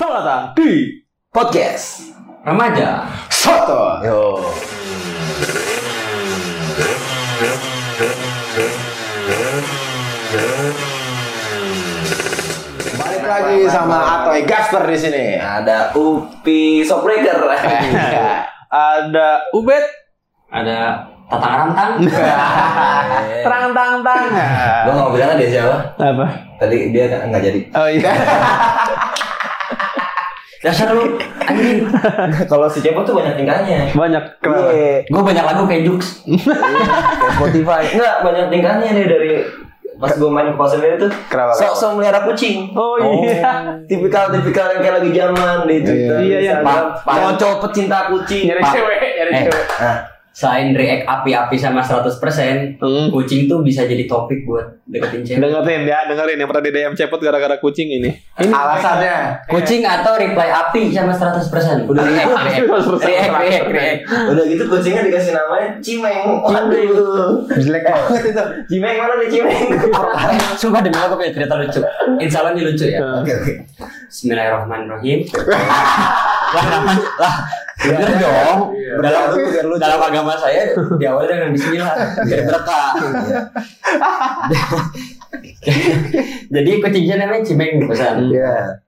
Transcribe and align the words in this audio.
Selamat 0.00 0.24
datang 0.24 0.42
di 0.56 0.96
podcast 1.28 2.16
Remaja. 2.40 3.04
Soto. 3.28 4.00
yo 4.00 4.48
Balik 12.92 13.24
lagi 13.24 13.58
sama 13.66 13.98
Atoy 14.22 14.44
Gasper 14.44 14.84
di 14.86 14.96
sini. 14.96 15.24
ada 15.34 15.90
Upi 15.92 16.80
Shopbreaker 16.80 17.38
Ada 18.70 19.28
Ubed. 19.52 19.84
Ada 20.48 20.78
Tatang 21.26 21.54
Rantang. 21.56 21.92
Terang 23.46 23.66
tang 23.70 23.94
tang. 24.00 24.24
gue 24.80 24.90
nggak 24.90 24.96
mau 24.96 25.12
bilang 25.12 25.38
dia 25.38 25.48
siapa 25.48 25.76
Apa? 25.96 26.26
tadi 26.56 26.90
dia 26.90 27.04
nggak 27.06 27.22
nggak 27.30 27.42
jadi 27.42 27.60
Oh 27.72 27.86
iya. 27.86 28.10
Dasar 30.60 30.92
lu 30.92 31.16
anjing. 31.40 31.88
kalau 32.52 32.68
si 32.68 32.78
Cepot 32.78 33.00
tuh 33.00 33.16
banyak 33.16 33.32
tingkahnya 33.34 33.88
Banyak 33.90 34.24
kenapa? 34.38 34.68
Iya, 34.70 35.08
Gue 35.08 35.22
banyak 35.24 35.40
lagu 35.42 35.64
kayak 35.64 35.82
Jux. 35.82 36.20
kayak 36.28 37.32
Spotify 37.32 37.82
nggak 37.90 38.16
banyak 38.20 38.46
tingkahnya 38.48 38.88
nih 38.92 39.06
dari 39.06 39.30
pas 39.96 40.12
gue 40.12 40.28
main 40.28 40.48
ke 40.48 40.56
kosan 40.56 40.80
itu 40.80 41.08
Kenapa? 41.28 41.52
sok 41.52 41.72
sok 41.72 41.90
melihara 41.96 42.24
kucing 42.24 42.72
Oh 42.72 42.96
iya. 42.96 43.76
tipikal 43.84 44.28
tipikal 44.28 44.72
yang 44.72 44.80
kayak 44.80 44.96
lagi 44.96 45.10
zaman 45.12 45.56
di 45.64 45.76
Twitter 45.80 46.16
Iya, 46.18 46.36
iya. 46.40 46.54
Pak- 46.60 47.04
cowok 47.36 47.56
pecinta 47.64 48.08
kucing 48.08 48.48
Nyari 48.48 48.64
cewek, 48.66 48.96
nyari 48.96 49.30
Eh. 49.30 49.40
cewek. 49.44 49.66
Selain 50.40 50.72
react 50.72 51.04
api-api 51.04 51.52
sama 51.52 51.84
100%, 51.84 52.80
Hmm. 52.80 53.12
kucing 53.12 53.44
tuh 53.44 53.60
bisa 53.60 53.84
jadi 53.84 54.08
topik 54.08 54.48
buat 54.48 54.64
deketin 54.88 55.20
cewek. 55.20 55.36
Dengerin 55.36 55.84
ya, 55.84 56.08
dengerin 56.08 56.40
yang 56.40 56.48
pernah 56.48 56.64
di 56.64 56.72
DM 56.72 56.96
cepot 56.96 57.20
gara-gara 57.20 57.60
kucing 57.60 57.92
ini. 57.92 58.08
Ini 58.40 58.48
alasannya. 58.48 59.36
Kucing 59.44 59.84
atau 59.84 60.16
reply 60.16 60.48
api 60.48 60.88
sama 60.88 61.12
100%. 61.12 61.84
Udah 61.84 62.00
react, 62.00 62.56
gitu. 62.56 62.72
react, 63.04 63.04
react, 63.04 63.36
react, 63.36 63.68
react. 63.68 64.00
udah 64.08 64.44
gitu 64.48 64.64
kucingnya 64.64 65.02
dikasih 65.04 65.32
namanya 65.36 65.68
Cimeng 65.84 66.24
waduh 66.40 67.44
Jelek 67.52 67.84
banget 67.84 68.32
itu. 68.32 68.44
Cimeng 68.66 68.96
mana 68.96 69.14
nih 69.20 69.28
Cimeng 69.28 69.60
Sumpah 70.60 70.80
demi 70.80 70.96
aku 70.96 71.20
punya 71.20 71.36
cerita 71.36 71.54
lucu. 71.60 71.80
Insya 72.16 72.40
Allah 72.40 72.56
ini 72.56 72.62
lucu 72.64 72.88
ya. 72.88 73.04
oke 73.20 73.28
oke 73.28 73.52
Bismillahirrahmanirrahim. 74.08 75.20
lah, 76.56 76.64
lah, 76.64 76.82
lah. 77.20 77.34
Bener 77.80 78.10
dong. 78.16 78.58
Dalam, 79.00 79.26
biar 79.32 79.64
lucu. 79.64 79.80
dalam 79.80 80.00
agama 80.02 80.34
saya 80.34 80.68
diawali 80.98 81.26
dengan 81.26 81.50
Bismillah 81.50 81.94
biar 82.20 82.40
berkah. 82.44 82.90
jadi 86.50 86.70
kucingnya 86.78 87.16
namanya 87.18 87.42
Cimeng 87.42 87.86
pesan. 87.86 88.28
Iya. 88.28 88.82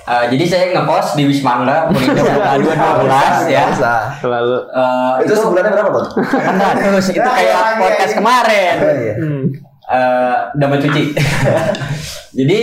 Eh, 0.00 0.24
jadi 0.32 0.44
saya 0.44 0.64
ngepost 0.74 1.14
di 1.14 1.22
Wisma 1.22 1.62
Angga 1.62 1.86
tanggal 1.86 2.58
212 2.58 3.46
ya. 3.48 3.64
Lalu 4.24 4.56
Eh, 4.66 5.14
Itu 5.22 5.32
sebulannya 5.36 5.70
berapa, 5.70 5.90
Bang? 5.92 6.06
Terus 6.74 7.06
itu 7.08 7.20
Ya, 7.20 7.30
kayak 7.30 7.78
podcast 7.78 8.14
kemarin. 8.16 8.74
Oh, 8.80 8.94
iya. 8.96 9.14
hmm. 9.16 9.42
Eh, 9.86 10.36
udah 10.56 10.68
mencuci. 10.68 11.02
Jadi 12.38 12.60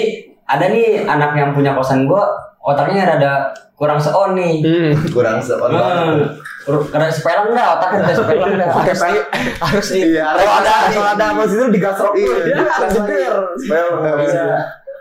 ada 0.47 0.65
nih 0.71 1.03
anak 1.03 1.35
yang 1.35 1.51
punya 1.51 1.75
kosan 1.75 2.07
gua 2.07 2.23
otaknya 2.63 3.03
rada 3.03 3.31
kurang 3.77 3.99
seon 4.01 4.33
nih. 4.33 4.55
Hmm. 4.65 4.91
Kurang 5.15 5.37
seon 5.39 5.69
Hmm. 5.69 6.33
Karena 6.67 7.07
sepeleng 7.07 7.55
dah 7.55 7.79
otaknya 7.79 7.99
udah 8.03 8.15
sepeleng 8.17 8.53
dah. 8.59 8.69
Harus 8.75 8.99
di 8.99 9.19
harus 9.55 9.87
di 9.87 9.99
Iya, 10.11 10.25
kalau 10.35 10.53
ada 10.59 10.73
kalau 10.91 11.09
ada 11.15 11.25
apa 11.31 11.43
situ 11.47 11.63
digasrok 11.71 12.13
Iya, 12.19 12.35
Iya, 12.43 12.65
harus 12.67 12.91
jeder. 12.91 13.33
Supaya 13.55 13.83
nggak 13.95 14.15
bisa. 14.19 14.41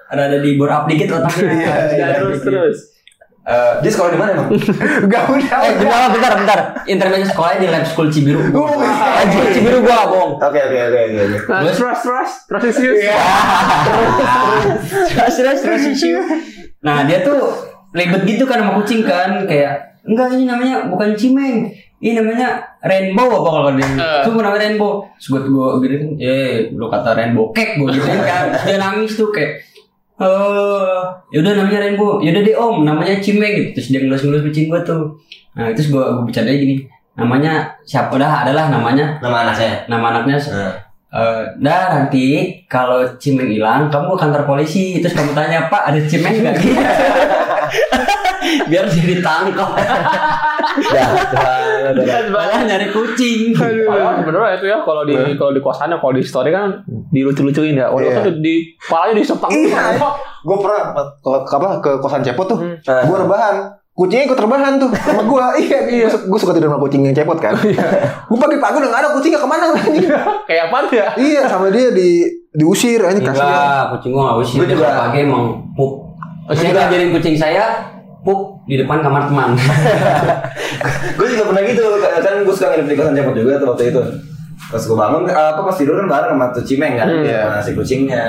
Ada 0.06 0.22
ada 0.30 0.36
di 0.38 0.50
bore 0.54 0.70
up 0.70 0.86
dikit 0.86 1.18
otaknya. 1.18 1.50
Iya, 1.50 1.74
iya. 1.90 2.06
Terus 2.22 2.40
terus. 2.46 2.78
Eh, 3.46 3.72
Dia 3.78 3.90
sekolah 3.90 4.10
di 4.10 4.18
mana 4.18 4.30
emang? 4.34 4.48
Enggak 5.06 5.22
udah. 5.24 5.58
eh 5.62 5.72
bentar 5.78 6.10
bentar 6.10 6.32
bentar. 6.34 6.58
Intermediate 6.82 7.30
sekolahnya 7.30 7.60
di 7.60 7.68
Lab 7.70 7.86
School 7.86 8.10
Cibiru. 8.10 8.42
Oh, 8.50 8.74
iya. 8.74 9.22
Lab 9.22 9.30
School 9.30 9.50
Cibiru 9.50 9.78
gua, 9.80 10.02
Bong. 10.04 10.30
Oke 10.36 10.58
oke 10.60 10.76
oke 10.82 10.98
oke. 10.98 11.36
Trust 11.46 11.78
trust 11.78 12.34
trust 12.44 12.66
Iya. 12.66 12.70
issues. 12.74 13.00
Terus 15.08 15.34
terus 15.36 15.58
terus 15.62 15.82
issue. 15.88 16.18
Nah, 16.80 17.04
dia 17.04 17.22
tuh 17.22 17.38
ribet 17.92 18.22
gitu 18.26 18.44
kan 18.44 18.60
sama 18.60 18.76
kucing 18.76 19.02
kan 19.02 19.46
kayak 19.46 20.02
enggak 20.02 20.34
ini 20.34 20.44
namanya 20.44 20.86
bukan 20.86 21.14
cimeng. 21.14 21.70
Ini 21.96 22.18
namanya 22.18 22.60
rainbow 22.82 23.30
apa 23.40 23.48
kalau 23.52 23.70
dia? 23.72 23.88
Itu 24.20 24.34
namanya 24.34 24.60
rainbow. 24.60 25.06
Terus 25.16 25.26
gue 25.32 25.40
gue 25.48 25.66
gitu 25.82 25.94
eh 26.18 26.68
lu 26.70 26.86
kata 26.86 27.14
rainbow 27.14 27.50
cake 27.50 27.78
gue 27.78 27.88
gitu 27.90 28.04
kan. 28.20 28.52
Dia 28.58 28.76
nangis 28.76 29.14
tuh 29.14 29.30
kayak 29.30 29.62
Eh, 30.16 31.02
yaudah 31.28 31.52
namanya 31.52 31.84
rainbow. 31.84 32.24
Yaudah 32.24 32.40
deh 32.40 32.56
om, 32.56 32.88
namanya 32.88 33.20
cimeng 33.20 33.52
gitu. 33.52 33.68
Terus 33.76 33.88
dia 33.92 34.00
ngelus-ngelus 34.00 34.48
kucing 34.48 34.72
gue 34.72 34.80
tuh. 34.80 35.12
Nah, 35.52 35.68
terus 35.76 35.92
gue 35.92 36.00
gue 36.00 36.24
bercanda 36.24 36.52
gini. 36.52 36.88
Namanya 37.16 37.64
siapa 37.84 38.16
dah 38.16 38.44
adalah 38.44 38.68
namanya 38.68 39.16
Nama 39.24 39.48
anaknya. 39.48 39.72
nama 39.88 40.04
anaknya 40.12 40.36
Nah. 40.36 40.72
Eh, 41.16 41.42
dah 41.64 41.96
nanti 41.96 42.24
kalau 42.68 43.00
Cimeng 43.16 43.48
hilang 43.48 43.88
kamu 43.88 44.12
ke 44.12 44.18
kantor 44.20 44.42
polisi 44.44 45.00
terus 45.00 45.16
kamu 45.16 45.32
tanya 45.32 45.64
Pak 45.72 45.88
ada 45.88 46.00
Cimeng 46.04 46.44
nggak 46.44 46.60
biar 48.70 48.84
dia 48.86 49.04
ditangkap 49.08 49.70
Ya, 50.76 51.08
malah 52.28 52.60
nyari 52.62 52.92
kucing 52.92 53.56
Padahal 53.56 54.20
sebenarnya 54.20 54.60
itu 54.60 54.66
ya 54.68 54.78
kalau 54.84 55.02
di 55.08 55.16
kalau 55.34 55.52
di 55.56 55.60
kosannya 55.64 55.96
kalau 55.96 56.12
di 56.12 56.20
story 56.20 56.52
kan 56.52 56.84
dilucu-lucuin 57.08 57.80
ya. 57.80 57.88
Waduh 57.88 58.12
Iya. 58.12 58.20
tuh 58.20 58.36
di 58.44 58.76
kepalanya 58.76 59.16
disepang 59.16 59.48
Iya. 59.48 59.96
Gue 60.44 60.56
pernah 60.60 60.92
ke, 60.92 61.02
ke 61.48 61.54
apa 61.56 61.68
ke 61.80 61.90
kosan 61.96 62.20
cepot 62.20 62.44
tuh. 62.44 62.60
Hmm. 62.60 62.76
Gue 62.84 63.16
rebahan. 63.16 63.72
Kucingnya 63.96 64.28
ikut 64.28 64.36
rebahan 64.36 64.76
tuh 64.76 64.92
sama 64.92 65.24
gue. 65.24 65.44
iya, 65.64 65.78
iya. 65.88 66.08
Gue 66.12 66.36
suka 66.36 66.52
tidur 66.52 66.68
sama 66.68 66.76
kucing 66.78 67.00
yang 67.00 67.16
cepot 67.16 67.36
kan. 67.36 67.56
gue 68.28 68.38
pagi-pagi 68.38 68.76
udah 68.76 68.90
gak 68.90 69.00
ada 69.00 69.10
kucingnya 69.10 69.40
ke 69.40 69.48
mana 69.48 69.64
anjing. 69.72 70.04
Kayak 70.44 70.64
apa 70.68 70.78
ya? 70.90 71.06
Iya, 71.16 71.42
sama 71.46 71.66
dia 71.68 71.88
di 71.90 72.20
diusir 72.52 73.00
ini 73.02 73.20
kasihan. 73.20 73.44
enggak 73.46 73.84
kucing 73.92 74.10
gua 74.10 74.22
nggak 74.26 74.38
usir 74.38 74.58
Gua 74.58 74.68
juga. 74.70 74.88
Pagi 74.98 75.18
emang 75.22 75.44
pup 75.72 75.92
saya 76.46 76.60
juga. 76.62 76.80
ngajarin 76.82 77.10
kucing 77.10 77.34
saya 77.34 77.64
pup 78.22 78.40
di 78.64 78.76
depan 78.76 78.98
kamar 78.98 79.28
teman 79.28 79.52
gue 81.12 81.26
juga 81.28 81.44
pernah 81.46 81.62
gitu 81.62 81.82
kan 82.00 82.34
gue 82.40 82.50
suka 82.50 82.66
nginep 82.70 82.86
di 82.86 82.94
kosan 82.94 83.14
cepot 83.14 83.34
juga 83.34 83.52
tuh 83.56 83.68
waktu 83.70 83.84
itu 83.86 84.00
pas 84.66 84.80
gue 84.80 84.96
bangun 84.96 85.22
apa 85.26 85.60
pas 85.60 85.76
tidur 85.76 85.94
kan 85.96 86.06
bareng 86.08 86.32
sama 86.32 86.46
tuh 86.50 86.64
cimeng 86.64 86.94
kan 86.94 87.06
Hmm. 87.06 87.22
sama 87.22 87.60
si 87.60 87.70
kucingnya 87.72 88.24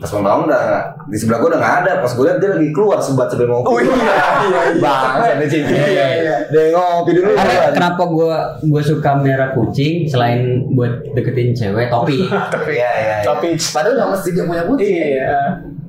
pas 0.00 0.08
mau 0.10 0.22
bangun 0.24 0.48
udah 0.48 0.62
di 1.04 1.14
sebelah 1.14 1.38
gue 1.38 1.48
udah 1.48 1.60
nggak 1.60 1.76
ada 1.78 1.92
pas 2.00 2.10
gue 2.10 2.24
lihat 2.24 2.38
dia 2.38 2.50
lagi 2.50 2.68
keluar 2.70 2.98
sebat 2.98 3.28
sebelum 3.28 3.50
mau 3.50 3.60
Oh 3.62 3.76
iya, 3.76 3.92
iya, 3.92 4.16
iya. 4.40 4.80
bang 4.80 5.12
ada 5.14 5.44
cimeng 5.44 5.76
Iya, 5.76 6.06
iya. 6.16 6.36
dia 6.48 6.62
ngopi 6.72 7.10
dulu 7.12 7.28
karena 7.30 7.52
kan. 7.60 7.72
kenapa 7.76 8.02
gua 8.06 8.36
gua 8.62 8.80
suka 8.80 9.10
merah 9.14 9.52
kucing 9.52 10.04
selain 10.04 10.40
buat 10.70 11.04
deketin 11.12 11.52
cewek 11.52 11.86
topi 11.86 12.16
iya 12.70 12.90
iya 12.90 12.90
iya. 12.96 13.16
Tapi 13.22 13.54
padahal 13.60 13.94
nggak 13.94 14.08
mesti 14.10 14.28
dia 14.30 14.44
punya 14.44 14.62
kucing 14.64 14.88
Iya. 14.90 15.40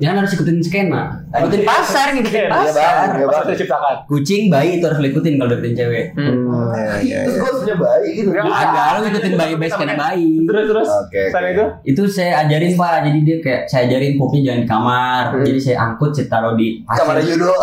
Jangan 0.01 0.15
harus 0.19 0.33
ikutin 0.33 0.57
skema 0.59 1.01
ikutin 1.31 1.61
pasar 1.61 2.07
ngikutin 2.11 2.33
Iya, 2.33 2.49
Bang, 2.49 2.65
pasar 2.65 3.05
bang. 3.13 3.45
diciptakan. 3.47 3.95
kucing 4.03 4.43
bayi 4.47 4.69
itu 4.75 4.83
harus 4.83 4.97
ikutin 4.99 5.33
kalau 5.35 5.49
deketin 5.51 5.73
cewek 5.77 6.05
Hmm, 6.11 6.33
terus 6.67 7.01
iya. 7.01 7.19
gue 7.23 7.37
harus 7.39 7.59
punya 7.61 7.75
bayi 7.77 8.07
gitu 8.11 8.29
Enggak. 8.31 8.49
agak 8.51 8.85
lo 8.87 8.97
ngikutin 9.03 9.33
bayi 9.35 9.53
base 9.55 9.75
karena 9.75 9.95
bayi 9.95 10.29
Terus 10.41 10.63
terus. 10.67 10.89
Selain 11.29 11.45
oke. 11.45 11.51
itu 11.51 11.63
itu 11.87 12.03
saya 12.07 12.31
ajarin 12.41 12.73
pak 12.73 12.93
jadi 13.03 13.19
dia 13.21 13.37
kayak 13.39 13.61
saya 13.65 13.81
ajarin 13.85 14.13
pupnya 14.15 14.39
jangan 14.43 14.59
di 14.59 14.67
kamar 14.67 15.23
Hmm. 15.31 15.43
jadi 15.43 15.59
saya 15.61 15.77
angkut 15.83 16.11
saya 16.11 16.27
taruh 16.27 16.53
di 16.53 16.67
pasir. 16.81 16.99
kamar 16.99 17.15
Yudo 17.21 17.53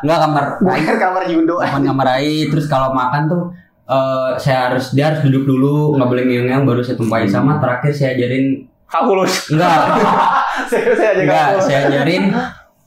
enggak 0.00 0.18
kamar 0.20 0.44
Bukan 0.62 0.96
kamar 0.98 1.22
Yudo. 1.26 1.54
bukan 1.58 1.82
kamar 1.84 2.04
Rai 2.08 2.48
terus 2.48 2.66
kalau 2.66 2.90
makan 2.90 3.22
tuh 3.26 3.42
eh, 3.84 4.30
saya 4.36 4.70
harus 4.70 4.90
dia 4.90 5.04
harus 5.06 5.20
duduk 5.20 5.44
dulu 5.44 5.94
nggak 5.94 6.08
boleh 6.08 6.24
ngeong 6.24 6.64
baru 6.64 6.80
saya 6.80 6.96
tumpahin 6.96 7.28
sama 7.28 7.58
terakhir 7.58 7.92
saya 7.92 8.16
ajarin 8.16 8.64
Kakulus. 8.92 9.48
enggak. 9.48 9.80
Saya 10.68 10.92
saya 10.92 11.10
aja 11.16 11.22
enggak 11.24 11.48
saya 11.64 11.78
ajarin 11.88 12.24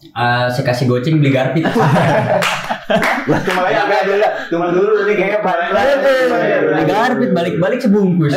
eh, 0.06 0.46
saya 0.54 0.64
kasih 0.64 0.86
goceng 0.86 1.18
beli 1.18 1.34
garpit 1.34 1.66
Cuma 3.26 3.62
lagi 3.66 3.78
agak 3.82 4.02
dulu 4.06 4.28
tunggu 4.46 4.70
dulu 4.72 4.94
ini 5.06 5.14
kayaknya 5.18 5.40
balik 5.42 5.70
beli 5.74 6.84
garpit 6.86 7.30
balik-balik 7.34 7.80
sebungkus 7.82 8.34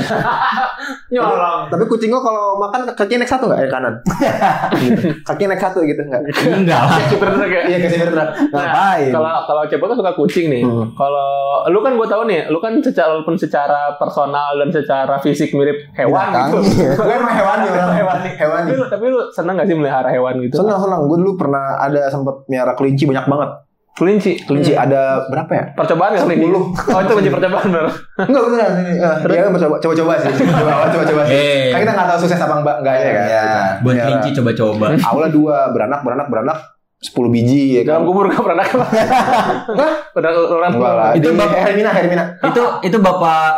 nyolong. 1.12 1.73
Tapi 1.73 1.85
kucing 1.89 2.12
gue 2.12 2.23
kalau 2.23 2.61
makan 2.61 2.89
kakinya 2.93 3.25
naik 3.25 3.33
satu 3.33 3.49
nggak 3.49 3.61
ya 3.65 3.69
kanan? 3.69 3.95
gitu. 4.77 5.09
Kakinya 5.29 5.56
naik 5.56 5.62
satu 5.65 5.79
gitu 5.85 6.00
nggak? 6.05 6.23
enggak 6.53 6.81
lah 6.85 6.99
Super 7.09 7.29
truk 7.33 7.49
ya. 7.49 7.61
Iya 7.65 7.79
kasih 7.81 7.99
bergerak. 8.05 8.29
Ngapain? 8.53 9.11
Kalau 9.12 9.31
kalau 9.49 9.62
Cepo 9.69 9.85
tuh 9.89 9.97
suka 9.97 10.12
kucing 10.12 10.47
nih. 10.53 10.62
Hmm. 10.65 10.93
Kalau 10.93 11.65
lu 11.73 11.81
kan 11.81 11.93
gue 11.97 12.09
tahu 12.09 12.23
nih, 12.29 12.41
lu 12.53 12.59
kan 12.61 12.77
secara 12.85 13.17
walaupun 13.17 13.37
secara 13.41 13.97
personal 13.97 14.56
dan 14.61 14.69
secara 14.69 15.17
fisik 15.21 15.56
mirip 15.56 15.89
hewan 15.97 16.29
gitu. 16.33 16.59
Gue 17.09 17.15
emang 17.15 17.35
hewani 17.35 17.67
orang. 17.73 17.91
Hewani. 17.97 18.31
Hewani. 18.37 18.69
Tapi 18.69 18.77
lu, 18.77 18.85
tapi 18.89 19.05
lu 19.09 19.21
seneng 19.33 19.55
gak 19.56 19.69
sih 19.69 19.77
melihara 19.77 20.09
hewan 20.12 20.41
gitu? 20.45 20.61
Senang 20.61 20.79
senang. 20.81 21.00
Gue 21.09 21.19
dulu 21.21 21.41
pernah 21.41 21.81
ada 21.81 22.09
sempet 22.12 22.45
miara 22.53 22.73
kelinci 22.77 23.09
banyak 23.09 23.27
banget. 23.27 23.50
Kelinci. 23.99 24.33
Kelinci 24.41 24.73
ada 24.73 25.27
berapa 25.27 25.50
ya? 25.50 25.65
Percobaan 25.75 26.15
ya 26.15 26.23
kelinci? 26.23 26.47
Sepuluh. 26.47 26.65
Oh 26.71 26.99
itu 27.03 27.12
kunci 27.12 27.31
percobaan 27.31 27.67
bener. 27.67 27.87
Enggak 28.17 28.43
beneran 28.47 28.71
ini. 28.79 28.93
Eh, 28.95 29.17
Dia 29.27 29.43
coba 29.45 29.77
coba 29.77 29.95
coba 29.95 30.12
sih. 30.17 30.31
Coba 30.39 30.87
coba 30.89 31.05
coba 31.05 31.23
sih. 31.27 31.35
Eh. 31.35 31.65
Kan 31.69 31.79
kita 31.83 31.93
nggak 31.93 32.09
tahu 32.09 32.19
sukses 32.23 32.39
apa 32.39 32.55
enggak 32.56 32.77
enggaknya 32.79 33.11
kan. 33.11 33.25
Iya. 33.27 33.45
buat 33.83 33.95
Miara. 33.95 34.06
kelinci 34.06 34.31
coba-coba 34.39 34.87
Awalnya 35.11 35.31
dua 35.35 35.56
beranak 35.75 36.00
beranak 36.00 36.27
beranak 36.31 36.59
10 36.99 37.15
biji 37.31 37.79
ya 37.79 37.83
kan. 37.87 38.03
Dalam 38.03 38.05
kubur 38.06 38.27
gak 38.27 38.43
pernah. 38.43 38.67
Udah 40.19 40.31
orang 40.35 40.73
lah. 40.75 41.11
Itu 41.15 41.31
bab- 41.31 41.55
Hermina, 41.55 41.91
Hermina. 41.95 42.25
itu 42.43 42.62
itu 42.83 42.97
bapak 42.99 43.50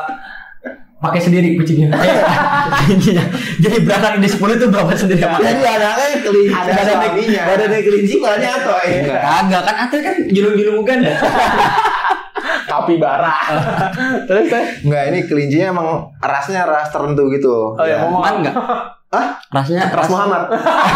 pakai 1.00 1.20
sendiri 1.20 1.56
kucingnya. 1.56 1.88
Intinya. 2.92 3.24
Jadi 3.56 3.76
beranak 3.82 4.20
di 4.20 4.28
10 4.28 4.36
itu 4.36 4.66
bapak 4.68 4.96
sendiri 4.96 5.20
yang 5.24 5.32
makan. 5.32 5.48
Jadi 5.48 5.62
anaknya 5.64 6.16
kelinci. 6.20 6.52
Ada 6.52 6.70
badannya-. 6.76 7.44
Badannya 7.48 7.80
kelinci 7.80 8.14
malahnya 8.20 8.50
atau 8.60 8.76
Kagak 8.80 9.62
kan 9.64 9.76
Atel 9.88 10.00
kan 10.04 10.16
julung-julung 10.28 10.76
Uganda. 10.84 11.12
kapibara. 12.70 13.34
Terus 14.30 14.44
teh. 14.46 14.64
Enggak, 14.86 15.02
ini 15.10 15.18
kelincinya 15.26 15.66
emang 15.74 15.88
rasnya 16.22 16.62
ras 16.64 16.94
tertentu 16.94 17.26
gitu. 17.34 17.74
Oh 17.74 17.86
ya, 17.86 18.06
mau 18.06 18.22
Man 18.22 18.46
enggak? 18.46 18.54
Hah? 19.10 19.42
Rasanya 19.50 19.90
Ras 19.90 20.06
Muhammad. 20.06 20.54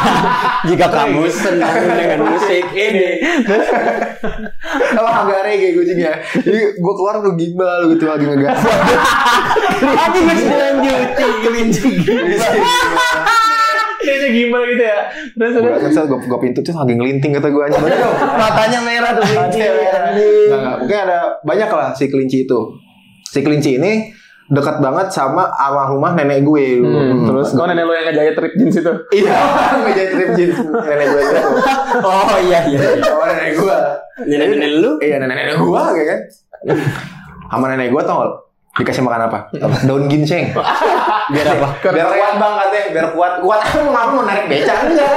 jika 0.70 0.86
kamu 0.86 1.26
senang 1.26 1.74
dengan 1.82 2.30
musik 2.30 2.62
ini. 2.70 3.18
Kalau 4.94 5.10
agak 5.10 5.42
reggae 5.42 5.74
kucingnya. 5.74 6.22
Jadi 6.38 6.78
gue 6.78 6.94
keluar 6.94 7.18
tuh 7.18 7.34
gimbal 7.34 7.90
gitu 7.90 8.06
lagi 8.06 8.22
ngegas. 8.22 8.54
Tapi 9.98 10.18
masih 10.22 10.46
dilanjuti 10.46 11.26
kelinci. 11.42 11.88
Kayaknya 13.98 14.28
gimana 14.30 14.64
gitu 14.68 14.84
ya. 14.84 14.98
Terus 15.34 15.50
Gue 15.50 15.62
terus. 15.66 15.82
kesel, 15.90 16.04
gue 16.06 16.18
gue 16.22 16.38
pintu 16.38 16.60
tuh 16.62 16.70
lagi 16.70 16.94
ngelinting 16.94 17.32
kata 17.34 17.48
gue 17.50 17.62
aja. 17.66 17.78
matanya 18.38 18.78
merah 18.78 19.10
tuh 19.10 19.24
kelinci. 19.24 19.58
Enggak, 19.58 20.54
enggak. 20.54 20.76
Mungkin 20.78 20.98
ada 21.02 21.18
banyak 21.42 21.66
lah 21.66 21.90
si 21.90 22.06
kelinci 22.06 22.46
itu. 22.46 22.58
Si 23.26 23.42
kelinci 23.42 23.74
ini 23.74 24.14
dekat 24.46 24.76
banget 24.78 25.08
sama 25.08 25.48
almarhumah 25.50 26.12
nenek 26.12 26.42
gue. 26.42 26.78
Hmm, 26.78 27.24
terus 27.24 27.52
kau 27.52 27.64
nenek 27.64 27.82
lo 27.82 27.92
yang 27.92 28.06
ngejahit 28.06 28.34
trip 28.34 28.52
jeans 28.54 28.76
itu. 28.76 28.92
Iya, 29.14 29.32
ngejahit 29.82 30.10
trip 30.10 30.30
jeans 30.34 30.56
nenek 30.60 31.06
gue 31.08 31.22
itu. 31.22 31.40
Oh 32.04 32.36
iya 32.38 32.58
iya. 32.64 32.78
Sama 33.00 33.24
nenek 33.26 33.54
gue. 33.54 33.76
Nenek-nenek 34.20 34.70
lu? 34.76 34.90
Iya, 34.98 35.16
nenek-nenek 35.16 35.56
gue 35.56 35.82
kayak 35.90 36.06
kan. 36.06 36.20
Sama 37.46 37.64
nenek 37.68 37.88
gue 37.88 38.02
tau 38.02 38.20
dikasih 38.74 39.00
makan 39.00 39.30
apa? 39.30 39.38
Daun 39.86 40.10
ginseng. 40.10 40.50
Biar 41.24 41.46
apa? 41.48 41.68
biar 41.86 42.04
kuat 42.10 42.34
bang 42.36 42.52
katanya, 42.58 42.86
biar 42.90 43.06
kuat. 43.14 43.32
Kuat 43.38 43.60
apa 43.62 43.78
mau 43.80 43.94
mau 44.10 44.22
narik 44.24 44.44
beca 44.44 44.74
enggak? 44.82 45.10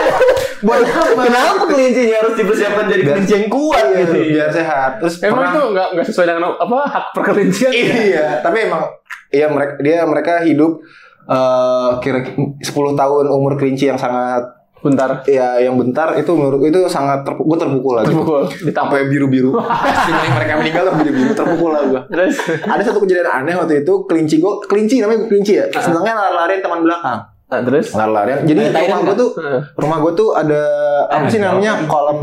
Buat 0.59 0.85
apa? 0.85 1.21
Kenapa 1.27 1.63
kelincinya 1.65 2.15
harus 2.21 2.33
dipersiapkan 2.37 2.85
jadi 2.85 3.03
kelinci 3.03 3.33
yang 3.33 3.45
kuat 3.49 3.83
Iya, 3.83 3.97
gitu? 3.99 4.13
biar 4.29 4.49
sehat. 4.53 4.91
Terus 5.01 5.13
Emang 5.19 5.41
pernah- 5.41 5.51
itu 5.51 5.61
nggak 5.73 5.87
nggak 5.91 6.05
sesuai 6.05 6.25
dengan 6.29 6.41
apa 6.53 6.77
hak 6.85 7.05
perkelincian? 7.11 7.71
iya, 7.73 8.27
tapi 8.39 8.69
emang 8.69 8.85
iya 9.29 9.47
mereka 9.47 9.73
dia 9.79 10.03
mereka 10.03 10.33
hidup 10.43 10.79
eh 11.27 11.91
kira 11.99 12.23
10 12.23 12.63
tahun 12.71 13.25
umur 13.27 13.59
kelinci 13.59 13.91
yang 13.91 13.99
sangat 13.99 14.55
Bentar. 14.77 15.25
ya 15.25 15.57
yang 15.57 15.73
bentar 15.73 16.13
itu 16.15 16.29
menurut 16.37 16.61
itu 16.61 16.85
sangat 16.85 17.25
terpukul 17.25 17.57
gue 17.57 17.65
terpukul 17.65 17.93
lagi 17.97 18.13
Terpukul. 18.13 18.45
Ditampar. 18.61 19.01
sampai 19.01 19.09
biru 19.09 19.25
biru 19.25 19.51
Sampai 19.57 20.29
mereka 20.37 20.53
meninggal 20.61 20.83
tuh 20.85 20.93
biru 21.01 21.11
biru 21.17 21.31
terpukul 21.33 21.69
lah 21.73 21.81
gue 21.91 22.01
Terus. 22.13 22.35
ada 22.61 22.81
satu 22.85 23.01
kejadian 23.01 23.25
aneh 23.25 23.57
waktu 23.57 23.81
itu 23.81 23.93
kelinci 24.05 24.37
gue 24.37 24.53
kelinci 24.69 25.01
namanya 25.01 25.25
kelinci 25.25 25.57
ya 25.57 25.65
sedangkan 25.73 26.13
lari-larian 26.13 26.61
teman 26.61 26.85
belakang 26.85 27.19
Nah, 27.47 27.63
terus. 27.63 27.95
lari-larian 27.95 28.43
jadi 28.43 28.59
Eh, 28.61 28.71
Thailand 28.71 28.91
rumah 28.99 29.07
gue 29.07 29.15
tuh 29.15 29.29
rumah 29.73 29.97
gue 29.97 30.11
tuh 30.13 30.29
ada 30.31 30.61
apa 31.07 31.25
sih 31.25 31.39
namanya 31.39 31.79
kolam 31.85 32.19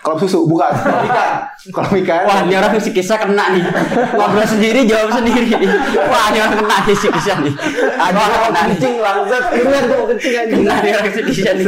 kolam 0.00 0.16
susu 0.16 0.48
bukan 0.48 0.72
kolam 0.72 1.04
ikan 1.04 1.30
kolam 1.68 1.92
ikan 1.94 2.24
Wah, 2.24 2.40
ini 2.40 2.54
orang 2.54 2.72
si 2.76 2.88
kisah 2.90 3.20
kena 3.20 3.52
nih. 3.52 3.60
Ngobrol 4.08 4.48
sendiri, 4.48 4.80
jawab 4.82 5.12
sendiri. 5.12 5.52
Wah, 6.08 6.32
ini 6.32 6.38
orang 6.38 6.56
kena 6.56 6.76
nih 6.82 6.96
si 6.96 7.08
kisah 7.10 7.36
nih. 7.38 7.52
Ada 7.92 8.16
orang. 8.16 8.52
Kencing 8.56 8.94
langsat. 8.96 9.44
Ingat 9.52 9.84
tuh 9.84 10.04
kencing 10.08 10.32
aja. 10.34 10.48
Kena 10.50 10.74
nih 10.78 10.92
orang 10.94 11.10
si 11.10 11.20
kisah 11.22 11.52
nih. 11.52 11.64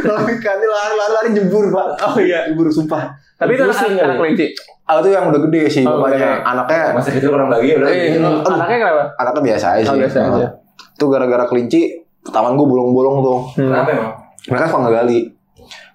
kolam 0.00 0.24
ikan 0.32 0.56
ini 0.56 0.66
lari-lari 0.66 1.28
jembur 1.32 1.64
pak 1.68 1.86
Oh 2.02 2.16
iya. 2.16 2.48
jembur 2.48 2.66
sumpah 2.66 3.12
Tapi 3.36 3.50
itu 3.52 3.62
anak, 3.62 3.76
anak 3.92 4.16
kelinci. 4.16 4.46
Ah 4.82 4.98
itu 4.98 5.08
yang 5.10 5.28
udah 5.28 5.40
gede 5.44 5.62
sih 5.68 5.84
Oh, 5.84 6.00
bapaknya. 6.00 6.16
gede. 6.16 6.48
Anaknya 6.48 6.82
Masa 6.90 7.08
kecil 7.10 7.28
orang 7.30 7.48
bagi 7.50 7.76
udah. 7.76 7.86
Eh, 7.86 8.16
anaknya 8.18 8.76
kenapa? 8.80 9.02
anaknya 9.16 9.42
biasa 9.44 9.66
aja 9.74 9.84
Oh, 9.84 9.92
sih. 9.92 10.00
biasa 10.00 10.18
aja. 10.24 10.46
Itu 10.92 11.04
gara-gara 11.06 11.44
kelinci 11.44 12.01
taman 12.30 12.54
gue 12.54 12.66
bolong-bolong 12.66 13.16
tuh. 13.20 13.38
Kenapa 13.58 13.90
emang? 13.90 14.12
Mereka 14.46 14.64
suka 14.68 14.80
ngegali. 14.86 15.18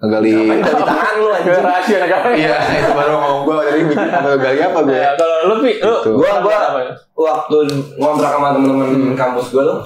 Ngegali. 0.04 0.32
Dari 0.60 0.84
tangan 0.84 1.14
lu 1.16 1.28
Gak 1.28 1.40
anjing? 1.40 1.64
rahasia 1.64 1.98
negara. 2.04 2.28
Iya, 2.34 2.56
itu 2.82 2.92
baru 2.92 3.14
ngomong 3.16 3.42
gue 3.46 3.56
dari 3.64 3.82
bikin 3.86 4.10
apa 4.10 4.28
ngegali 4.34 4.60
apa 4.60 4.80
gue. 4.84 4.98
Ya, 4.98 5.12
kalau 5.16 5.38
lu 5.46 5.56
pi, 5.64 5.72
lu 5.80 5.94
Gitu. 6.04 6.12
Gua 6.18 6.32
gua 6.44 6.58
apa 6.74 6.80
ya? 6.84 6.92
waktu 7.18 7.58
ngontrak 7.98 8.30
sama 8.30 8.54
temen-temen 8.54 9.18
kampus 9.18 9.50
gua 9.50 9.64
tuh 9.66 9.80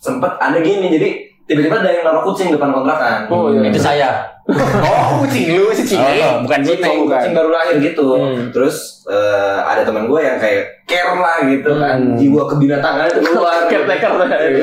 sempet 0.00 0.32
ada 0.40 0.56
gini 0.56 0.88
jadi 0.88 1.08
tiba-tiba 1.46 1.78
ada 1.78 1.88
yang 1.88 2.02
naruh 2.02 2.22
kucing 2.22 2.50
depan 2.50 2.70
kontrakan. 2.70 3.26
Oh, 3.26 3.48
iya. 3.48 3.66
Itu 3.66 3.78
saya. 3.78 4.10
Oh, 4.78 5.26
kucing 5.26 5.58
lu 5.58 5.74
si 5.74 5.82
Oh, 5.92 6.06
oh, 6.06 6.46
bukan 6.46 6.62
Kucing, 6.62 6.78
bukan. 7.02 7.18
kucing 7.18 7.34
baru 7.34 7.50
lahir 7.50 7.82
gitu. 7.82 8.14
Hmm. 8.14 8.46
Terus 8.50 9.02
eh, 9.04 9.58
ada 9.58 9.82
teman 9.82 10.06
gue 10.06 10.18
yang 10.18 10.38
kayak 10.38 10.86
care 10.86 11.14
lah 11.14 11.42
gitu 11.42 11.66
kan, 11.74 11.98
Hmm. 11.98 12.14
jiwa 12.14 12.46
kebinatangan 12.46 13.10
itu 13.10 13.20
keluar. 13.24 13.66
Caretaker. 13.66 14.10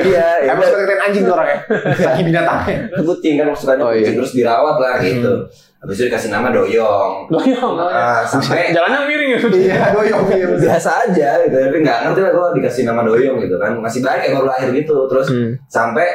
iya. 0.40 0.48
Emang 0.48 0.64
suka 0.64 0.78
ngeliatin 0.78 1.00
anjing 1.02 1.24
orang 1.26 1.46
ya. 1.46 1.58
Saking 1.94 2.26
binatangnya. 2.32 2.76
kucing 2.96 3.34
kan 3.36 3.46
sukanya 3.52 3.82
Oh, 3.82 3.92
kucing 3.92 4.08
iya. 4.08 4.16
terus 4.16 4.32
dirawat 4.32 4.76
lah 4.78 4.94
gitu. 4.98 5.32
Habis 5.84 5.94
itu 5.94 6.04
dikasih 6.08 6.30
nama 6.32 6.48
Doyong. 6.48 7.12
Doyong. 7.28 7.74
Ah, 7.76 8.24
sampai 8.24 8.72
Jalannya 8.72 9.04
miring 9.04 9.30
ya. 9.30 9.38
Iya, 9.44 9.80
doyong 9.92 10.24
iya. 10.32 10.46
biasa 10.56 10.90
aja 11.04 11.28
gitu 11.44 11.56
tapi 11.60 11.76
nggak 11.78 11.98
ngerti 12.02 12.20
lah 12.24 12.32
gue 12.32 12.46
dikasih 12.56 12.82
nama 12.88 13.04
Doyong 13.04 13.36
gitu 13.38 13.60
kan 13.60 13.76
masih 13.76 14.00
baik 14.00 14.24
ya 14.24 14.30
baru 14.32 14.48
lahir 14.48 14.72
gitu 14.72 14.96
terus 15.04 15.28
Hmm. 15.28 15.52
sampai 15.68 16.08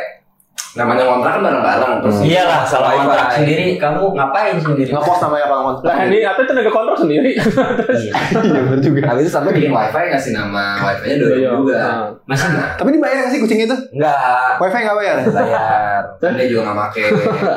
namanya 0.69 1.01
kontrak 1.03 1.31
kan 1.31 1.41
bareng-bareng 1.41 1.91
terus 1.99 2.15
Iyalah, 2.21 2.61
masa 2.61 2.75
kalau 2.75 2.87
wifi. 2.87 2.99
kontrak 3.01 3.27
sendiri, 3.33 3.65
kamu 3.75 3.99
ngapain 4.11 4.53
sendiri? 4.55 4.87
Ngekos 4.91 5.19
namanya 5.19 5.43
kalau 5.43 5.61
ngontrak. 5.63 5.89
Lah 5.89 5.97
ini 6.05 6.17
apa 6.21 6.39
tenaga 6.43 6.69
kontrol 6.69 6.95
sendiri. 6.95 7.29
Iya. 7.31 8.11
Iya 8.37 8.59
bener 8.63 8.79
juga. 8.79 8.99
habis 9.03 9.21
itu 9.23 9.31
sampai 9.31 9.51
bikin 9.51 9.69
wifi 9.69 10.01
ngasih 10.07 10.31
nama 10.31 10.63
wifi-nya 10.79 11.15
Doyong 11.17 11.33
Doyong. 11.33 11.55
juga 11.59 11.75
Ah. 11.79 12.03
Masih 12.23 12.45
Nah, 12.49 12.65
Tapi 12.75 12.87
dibayar 12.91 13.15
nggak 13.19 13.29
sih 13.29 13.39
kucing 13.39 13.59
itu? 13.59 13.75
enggak 13.91 14.15
Wifi 14.57 14.77
nggak 14.79 14.95
bayar? 14.95 15.15
bayar 15.25 16.01
kan 16.17 16.31
dia 16.33 16.45
juga 16.45 16.59
nggak 16.63 16.75
make 16.77 17.01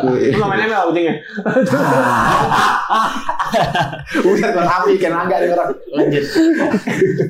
Lu 0.03 0.11
nggak 0.35 0.49
main 0.49 0.61
ML 0.64 0.82
kucingnya. 0.88 1.14
Udah 4.23 4.49
buat 4.50 4.67
api 4.67 4.93
kan 4.97 5.12
agak 5.19 5.37
nih 5.38 5.49
orang. 5.50 5.69
lanjut. 5.93 6.25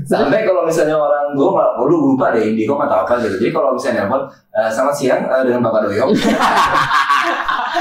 sampai 0.04 0.38
kalau 0.42 0.62
misalnya 0.62 0.94
orang 0.94 1.32
gue 1.32 1.44
nggak 1.44 1.68
gue 1.72 1.86
lupa 1.88 2.24
deh 2.30 2.42
Indigo 2.44 2.76
atau 2.76 2.96
apa 3.00 3.12
gitu 3.18 3.34
jadi 3.38 3.50
kalau 3.50 3.72
misalnya 3.72 4.04
nelfon 4.04 4.20
eh, 4.52 4.70
selamat 4.70 4.94
siang 4.94 5.22
eh, 5.26 5.42
dengan 5.48 5.60
bapak 5.64 5.88
Doyong 5.88 6.12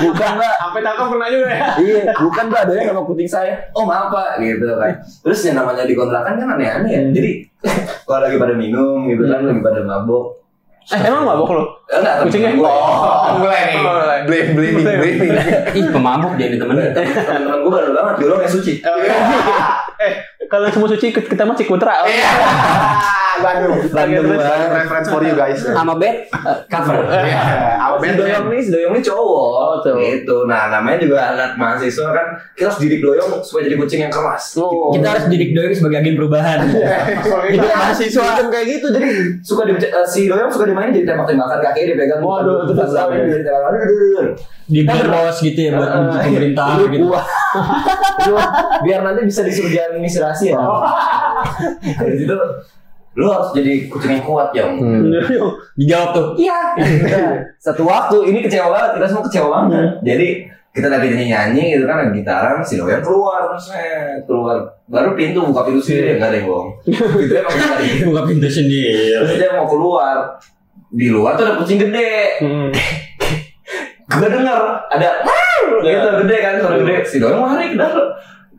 bukan 0.02 0.30
mbak 0.40 0.56
Sampai 0.62 0.82
tangkap 0.88 1.08
kena 1.12 1.28
juga 1.28 1.48
ya. 1.52 1.60
iya, 1.84 2.02
bukan 2.16 2.44
mbak 2.48 2.62
ada 2.64 2.74
yang 2.80 2.88
nama 2.96 3.04
kucing 3.04 3.30
saya. 3.30 3.54
Oh 3.76 3.84
maaf 3.84 4.08
pak, 4.08 4.40
gitu 4.40 4.64
kan. 4.80 5.04
Terus 5.04 5.40
yang 5.44 5.56
namanya 5.60 5.84
di 5.84 5.94
kontrakan 5.94 6.40
kan 6.40 6.48
aneh-aneh 6.56 6.92
ya. 6.96 7.02
Jadi 7.12 7.32
kalau 8.08 8.24
lagi 8.24 8.40
pada 8.40 8.56
minum 8.56 9.04
gitu 9.12 9.28
kan, 9.28 9.44
lagi 9.44 9.62
pada 9.62 9.82
mabok. 9.84 10.41
Eh 10.90 11.00
emang 11.06 11.24
mabok 11.24 11.50
lu? 11.54 11.64
Eh, 11.94 12.00
enggak, 12.02 12.14
temen 12.18 12.28
Kucingnya? 12.34 12.52
gue. 12.58 12.72
Oh, 12.72 13.34
mulai 13.38 13.62
nih. 13.70 13.78
Oh. 13.78 13.94
Blame, 14.26 14.50
blaming, 14.58 14.86
blaming. 14.86 15.32
Ih, 15.78 15.86
pemabuk 15.94 16.34
dia 16.42 16.48
nih 16.50 16.58
temennya. 16.58 16.90
Temen-temen 16.98 17.60
gue 17.62 17.72
baru 17.72 17.90
banget, 17.94 18.16
dulu 18.26 18.34
yang 18.42 18.50
suci. 18.50 18.74
eh 20.06 20.14
kalau 20.50 20.68
semua 20.68 20.90
suci 20.90 21.14
kita 21.14 21.44
mah 21.46 21.56
Cikutra. 21.56 22.02
Bandung. 23.42 23.74
Bandung. 23.90 24.26
Reference 24.36 25.08
for 25.10 25.22
you 25.26 25.34
guys. 25.34 25.60
Sama 25.64 25.98
bed 25.98 26.30
eh, 26.30 26.58
cover. 26.70 27.00
Iya, 27.10 27.42
apa 27.80 27.96
Si 28.02 28.14
Doyong 28.14 28.46
nih, 28.54 28.62
Doyong 28.70 28.94
nih 28.94 29.04
cowok. 29.04 29.50
Oh, 29.58 29.76
tuh. 29.82 29.96
Gitu. 29.98 30.38
Nah, 30.46 30.70
namanya 30.70 30.98
juga 31.02 31.18
anak 31.34 31.58
mahasiswa 31.58 32.08
kan. 32.14 32.28
Kita 32.54 32.70
harus 32.70 32.80
didik 32.84 33.02
Doyong 33.02 33.42
supaya 33.42 33.66
jadi 33.66 33.76
kucing 33.80 34.02
yang 34.06 34.14
keras. 34.14 34.60
Oh. 34.62 34.94
Kita 34.94 35.08
harus 35.18 35.26
didik 35.32 35.56
doyong 35.58 35.74
sebagai 35.74 35.98
agen 36.04 36.16
perubahan. 36.20 36.60
Itu 37.50 37.66
mahasiswa 37.66 38.26
kan 38.38 38.48
kayak 38.52 38.66
gitu 38.78 38.88
jadi 38.94 39.10
suka 39.42 39.62
di, 39.66 39.74
eh, 39.80 40.08
si 40.08 40.30
Doyong 40.30 40.52
suka 40.52 40.66
dimainin 40.72 40.92
jadi 40.94 41.06
tembak-tembakan 41.08 41.60
kakinya 41.60 41.88
dipegang 41.92 42.22
Waduh, 42.22 42.56
itu 42.64 42.74
terus 42.74 42.92
dia 42.92 43.06
ditembak 43.22 43.64
aduh, 43.68 43.80
aduh, 43.80 43.98
aduh. 44.00 44.28
Di 44.66 44.80
bos 44.88 45.38
gitu 45.38 45.60
ya 45.60 45.72
buat 45.76 45.90
Ah, 45.92 46.24
pemerintah 46.24 46.66
gitu. 46.88 47.08
biar 48.82 49.00
nanti 49.02 49.22
bisa 49.24 49.42
disuruh 49.44 49.70
jalan 49.70 50.00
misi 50.00 50.18
rahasia. 50.18 50.56
Dari 52.00 52.16
situ 52.18 52.36
lu 53.12 53.28
harus 53.28 53.52
jadi 53.52 53.92
kucing 53.92 54.12
yang 54.14 54.24
kuat 54.24 54.56
yang 54.56 54.72
Dijawab 55.76 56.10
tuh. 56.16 56.28
iya. 56.40 56.72
Satu 57.60 57.84
waktu 57.84 58.16
ini 58.26 58.40
kecewa 58.42 58.72
banget 58.72 58.90
kita 58.96 59.06
semua 59.06 59.24
kecewa 59.28 59.48
banget. 59.52 60.00
Jadi 60.02 60.28
kita 60.72 60.88
lagi 60.88 61.12
nyanyi 61.12 61.28
nyanyi 61.28 61.64
gitu 61.76 61.84
kan 61.84 62.00
lagi 62.00 62.16
gitaran 62.16 62.64
si 62.64 62.80
Doyan 62.80 63.04
keluar 63.04 63.52
set, 63.60 64.24
keluar. 64.24 64.64
Baru 64.88 65.12
pintu 65.14 65.44
buka 65.44 65.68
pintu 65.68 65.84
sendiri 65.84 66.16
nggak 66.16 66.32
ada 66.32 66.38
yang 66.40 66.48
bohong. 66.48 66.70
Gitu 67.20 67.34
emang 67.36 67.56
Buka 68.08 68.22
pintu 68.24 68.48
sendiri. 68.48 69.20
terus 69.20 69.36
dia 69.36 69.52
mau 69.52 69.68
keluar 69.68 70.40
di 70.92 71.08
luar 71.08 71.40
tuh 71.40 71.48
ada 71.48 71.56
kucing 71.56 71.80
gede. 71.80 72.44
Hmm. 72.44 72.70
gue 74.12 74.28
denger 74.28 74.60
ada 74.92 75.10
gitu 75.82 76.10
gede 76.28 76.38
kan 76.44 76.54
suara 76.60 76.76
gede. 76.78 76.96
Si 77.08 77.18
Doyan 77.18 77.40
lari 77.40 77.72
ke 77.72 77.78
dalam 77.80 78.12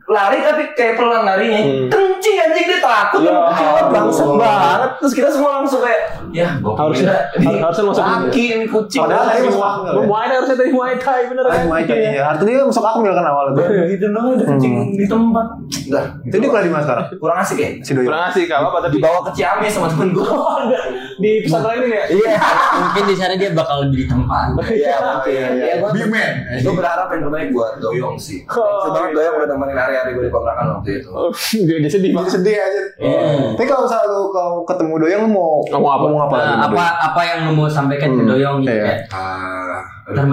lari 0.05 0.37
tapi 0.39 0.63
kayak 0.73 0.93
pelan 0.95 1.23
larinya. 1.23 1.59
Hmm. 1.59 1.87
Kencing 1.87 2.35
anjing 2.37 2.65
dia 2.65 2.79
takut 2.79 3.19
Ya 3.21 3.31
Allah. 3.31 3.87
bangsat 3.87 4.29
banget. 4.33 4.89
Terus 4.99 5.13
kita 5.13 5.29
semua 5.29 5.51
langsung 5.57 5.79
kayak 5.79 6.01
ya 6.29 6.47
Harusnya- 6.59 7.31
di 7.33 7.45
harusnya 7.47 7.85
masuk 7.85 8.03
kaki 8.03 8.43
ini 8.53 8.65
kucing. 8.65 8.99
Padahal 9.01 9.23
tadi 9.27 9.41
masuk 9.45 9.63
akmil. 9.63 9.93
Muay 10.03 10.25
Thai 10.25 10.35
harusnya 10.35 10.55
dari 10.55 10.71
Muay 10.71 10.93
Thai 10.97 11.19
bener 11.25 11.45
kan? 11.45 11.59
Muay 11.65 11.83
Thai 11.83 11.99
ya. 12.09 12.23
Artinya 12.27 12.51
dia 12.53 12.65
masuk 12.65 12.83
akmil 12.83 13.11
kan 13.11 13.25
awal 13.25 13.45
itu. 13.49 13.61
gitu 13.89 14.05
dong 14.09 14.25
ada 14.29 14.45
kencing 14.45 14.73
di 14.91 15.05
tempat. 15.05 15.47
Udah, 15.83 16.03
Itu 16.21 16.35
dia 16.37 16.49
kuliah 16.49 16.63
di 16.63 16.71
mana 16.71 16.83
sekarang? 16.83 17.05
kurang 17.15 17.37
asik 17.39 17.57
ya. 17.57 17.69
Si. 17.79 17.91
Kurang 17.93 18.21
ngasih 18.23 18.43
kalau 18.45 18.67
apa 18.69 18.79
tapi 18.81 18.93
Dibawa 18.93 19.19
ke 19.21 19.31
Ciamis 19.33 19.71
sama 19.71 19.87
temen 19.87 20.11
gua. 20.11 20.63
di 21.23 21.31
pesantren 21.41 21.79
ini 21.79 21.93
ya. 21.93 22.05
Iya. 22.09 22.35
Mungkin 22.75 23.03
di 23.05 23.15
sana 23.15 23.33
dia 23.35 23.49
bakal 23.51 23.85
lebih 23.85 24.03
ditempat. 24.03 24.47
Iya, 24.65 24.95
oke. 25.15 25.31
Iya, 25.31 25.73
gua 25.79 25.89
Bimen. 25.91 26.31
Gue 26.59 26.73
berharap 26.73 27.07
yang 27.09 27.21
terbaik 27.23 27.49
buat 27.51 27.73
Doyong 27.77 28.17
sih. 28.17 28.41
Oh, 28.49 28.89
banget 28.89 29.09
iya. 29.11 29.15
Doyong 29.21 29.35
udah 29.37 29.47
nemenin 29.49 29.77
hari-hari 29.95 30.11
gue 30.11 30.23
di 30.23 30.31
kontrakan 30.31 30.65
waktu 30.73 30.89
itu. 30.97 31.09
Oh, 31.09 31.29
Dia 31.69 31.77
sedih 31.83 32.01
Jadi 32.03 32.09
banget. 32.11 32.31
sedih 32.33 32.55
aja. 32.55 32.81
Tapi 33.53 33.63
kalau 33.63 33.81
misalnya 33.83 34.07
lu 34.09 34.21
kalau 34.29 34.51
ketemu 34.63 34.93
Doyong 34.97 35.21
lu 35.21 35.29
mau 35.31 35.51
Ngomong 35.63 35.87
apa? 35.87 36.03
Ngomong 36.03 36.21
apa? 36.23 36.35
Nah, 36.35 36.43
sama 36.43 36.57
apa 36.59 36.73
Doyong? 36.73 36.97
apa 37.03 37.21
yang 37.23 37.39
lu 37.43 37.51
mau 37.53 37.67
sampaikan 37.67 38.09
ke 38.09 38.19
Hmm, 38.19 38.29
Doyong 38.29 38.57
gitu 38.59 38.71
iya. 38.71 38.83
ya? 38.83 38.95
Ah, 39.09 39.79
Ntar 40.03 40.25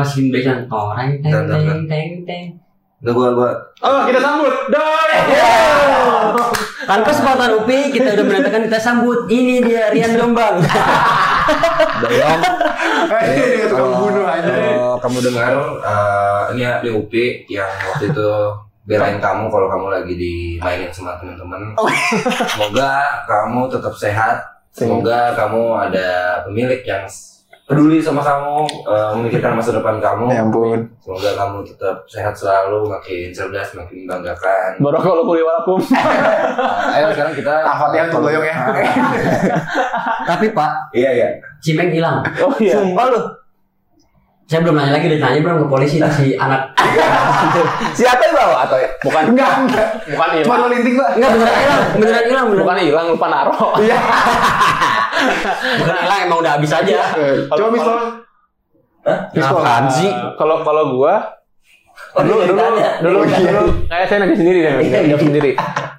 toreng 0.67 1.11
teng 1.21 1.47
teng 1.47 1.87
teng 1.87 2.09
teng. 2.25 2.45
udah 3.00 3.12
gue 3.12 3.29
gue 3.33 3.50
Oh, 3.81 4.00
kita 4.05 4.19
sambut. 4.19 4.52
Doi. 4.67 5.14
Kan 6.83 7.00
kesempatan 7.00 7.50
UPI 7.57 7.81
kita 7.88 8.12
udah 8.12 8.25
menandakan 8.25 8.62
kita 8.67 8.76
sambut. 8.76 9.25
Ini 9.25 9.62
dia 9.62 9.88
Rian 9.88 10.12
Jombang. 10.12 10.59
Doyong. 12.02 12.40
Eh, 13.11 13.25
dia 13.57 13.67
tukang 13.67 13.95
bunuh 13.97 14.23
aja. 14.23 14.50
Kalau 14.50 14.99
kamu 14.99 15.19
dengar, 15.23 15.52
eh, 15.81 16.43
ini 16.50 16.61
ya 16.61 16.73
di 16.79 16.90
UPI 16.90 17.26
yang 17.49 17.71
waktu 17.87 18.05
itu 18.07 18.29
belain 18.85 19.21
kamu 19.21 19.53
kalau 19.53 19.69
kamu 19.69 19.87
lagi 19.93 20.15
dimainin 20.17 20.91
sama 20.93 21.17
teman-teman. 21.21 21.77
Semoga 22.49 23.25
kamu 23.29 23.69
tetap 23.69 23.95
sehat. 23.95 24.37
Semoga 24.71 25.35
kamu 25.35 25.91
ada 25.91 26.41
pemilik 26.47 26.81
yang 26.87 27.05
peduli 27.71 28.03
sama 28.03 28.19
kamu, 28.19 28.67
eh, 28.67 29.11
memikirkan 29.15 29.55
masa 29.55 29.71
depan 29.71 30.03
kamu. 30.03 30.27
Ya 30.27 30.43
ampun. 30.43 30.83
Semoga 30.99 31.31
kamu 31.39 31.63
tetap 31.63 32.03
sehat 32.11 32.35
selalu, 32.35 32.91
makin 32.91 33.31
cerdas, 33.31 33.79
makin 33.79 34.07
membanggakan. 34.07 34.83
Baru 34.83 34.99
kalau 34.99 35.23
kuliah 35.23 35.47
walakum. 35.47 35.79
Nah, 36.91 36.99
ayo 36.99 37.15
sekarang 37.15 37.35
kita 37.39 37.55
untuk 38.11 38.27
Doyong 38.27 38.43
ya. 38.43 38.57
Tapi 40.35 40.51
Pak, 40.51 40.91
Iya 40.91 41.11
iya. 41.15 41.29
Cimeng 41.63 41.95
hilang. 41.95 42.27
Oh 42.43 42.51
iya. 42.59 42.75
Sumpah 42.83 43.07
lu. 43.15 43.21
Saya 44.50 44.66
belum 44.66 44.75
nanya 44.75 44.99
lagi, 44.99 45.07
udah 45.07 45.21
tanya 45.23 45.38
belum 45.40 45.57
ke 45.62 45.69
polisi 45.71 46.02
tuh 46.02 46.11
si 46.11 46.35
anak. 46.35 46.75
Siapa 47.99 48.19
yang 48.19 48.35
bawa 48.35 48.66
atau 48.66 48.76
ya? 48.76 48.90
Bukan 48.99 49.23
Enggak, 49.30 49.50
enggak. 49.62 49.88
bukan 50.11 50.26
Cuma 50.42 50.54
hilang. 50.59 50.61
melinting, 50.66 50.95
Pak. 50.99 51.11
Enggak 51.14 51.30
beneran 51.30 51.54
hilang, 51.54 51.80
beneran 51.95 52.25
hilang. 52.26 52.47
Bukan 52.50 52.76
hilang 52.83 53.07
lupa 53.14 53.26
naro. 53.30 53.54
Iya. 53.78 53.97
Bukan 55.78 55.95
hilang, 55.97 56.21
emang 56.26 56.38
udah 56.42 56.52
habis 56.59 56.73
aja. 56.73 56.99
Coba 57.47 57.69
pistol. 57.71 57.97
Pistol. 59.30 59.54
Apaan 59.57 59.85
sih? 59.88 60.11
Kalau 60.35 60.57
kalau 60.61 60.99
gua 60.99 61.14
Oh, 62.11 62.26
dulu 62.26 62.42
dia 62.42 62.50
dulu 62.50 62.59
dulu 63.07 63.16
Oh, 63.16 63.26
iya. 63.28 63.50
dulu 63.54 63.62
kayak 63.87 64.07
saya 64.09 64.19
nanya 64.19 64.35
sendiri 64.35 64.59
deh, 64.61 64.73
Iya, 64.83 64.99
jawab 65.14 65.23
sendiri. 65.23 65.50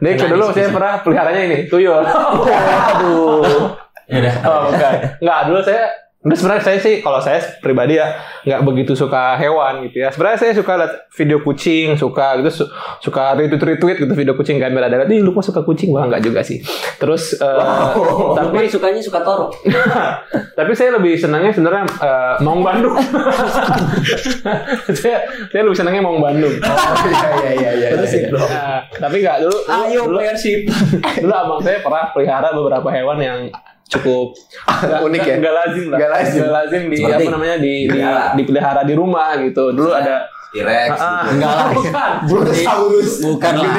Nanya 0.04 0.28
dulu 0.28 0.44
saya 0.52 0.68
pernah 0.68 0.94
peliharanya 1.00 1.42
ini 1.46 1.58
tuyul. 1.66 2.04
Aduh. 2.92 3.80
Ya 4.12 4.18
udah. 4.20 4.34
Oh, 4.44 4.62
bukan. 4.68 4.94
Enggak, 5.24 5.40
dulu 5.48 5.60
saya 5.64 5.84
Udah 6.22 6.38
sebenarnya 6.38 6.62
saya 6.62 6.78
sih 6.78 7.02
kalau 7.02 7.18
saya 7.18 7.42
pribadi 7.66 7.98
ya 7.98 8.14
nggak 8.46 8.62
begitu 8.62 8.94
suka 8.94 9.42
hewan 9.42 9.82
gitu 9.90 10.06
ya. 10.06 10.14
Sebenarnya 10.14 10.38
saya 10.38 10.54
suka 10.54 10.78
lihat 10.78 10.94
video 11.18 11.42
kucing, 11.42 11.98
suka 11.98 12.38
gitu 12.38 12.62
su- 12.62 12.70
suka 13.02 13.34
retweet 13.34 13.58
retweet 13.58 13.98
gitu 14.06 14.14
video 14.14 14.38
kucing 14.38 14.62
kamera 14.62 14.86
darat. 14.86 15.10
Ih, 15.10 15.26
lu 15.26 15.34
kok 15.34 15.42
suka 15.42 15.66
kucing? 15.66 15.90
Wah, 15.90 16.06
enggak 16.06 16.22
juga 16.22 16.46
sih. 16.46 16.62
Terus 17.02 17.42
eh, 17.42 17.58
Tapi 18.38 18.54
tapi 18.54 18.70
sukanya 18.70 19.02
suka 19.02 19.26
toro. 19.26 19.50
tapi 20.62 20.72
saya 20.78 21.02
lebih 21.02 21.18
senangnya 21.18 21.58
sebenarnya 21.58 21.90
eh, 21.90 22.34
Maung 22.46 22.62
Bandung. 22.62 22.94
saya 24.94 25.26
saya 25.50 25.62
lebih 25.66 25.78
senangnya 25.82 26.06
Maung 26.06 26.22
Bandung. 26.22 26.54
Iya, 26.54 27.30
iya, 27.34 27.52
iya, 27.58 27.72
iya. 27.74 27.88
Terus 27.98 28.14
iya. 28.14 28.30
eh, 28.30 28.80
tapi 29.02 29.26
nggak 29.26 29.38
dulu 29.42 29.58
Ayo 29.74 30.02
dulu, 30.06 30.22
Persib. 30.22 30.70
dulu 31.18 31.34
abang 31.34 31.66
saya 31.66 31.82
pernah 31.82 32.14
pelihara 32.14 32.54
beberapa 32.54 32.94
hewan 32.94 33.18
yang 33.18 33.40
cukup 33.92 34.28
nggak- 34.64 35.02
Unik 35.04 35.22
ya? 35.22 35.36
nggak 35.38 35.54
lazim 35.54 35.86
lah 35.86 35.98
Nggak 35.98 36.12
lazim. 36.12 36.40
Nggak 36.40 36.54
lazim 36.54 36.82
di 36.84 36.96
Seperti? 36.98 37.16
apa 37.18 37.30
namanya 37.30 37.56
di, 37.58 37.74
di 37.76 37.90
Pelihara. 37.92 38.26
dipelihara 38.34 38.82
di 38.82 38.94
rumah 38.94 39.30
gitu 39.38 39.64
dulu 39.70 39.92
ada 39.92 40.16
T-Rex 40.52 40.92
Ah, 40.94 41.24
gitu. 41.24 41.32
Enggak 41.34 41.54
lah. 41.54 41.68
bukan 41.72 42.12
Brontosaurus. 42.26 43.12
Bukan 43.22 43.54
lah. 43.54 43.72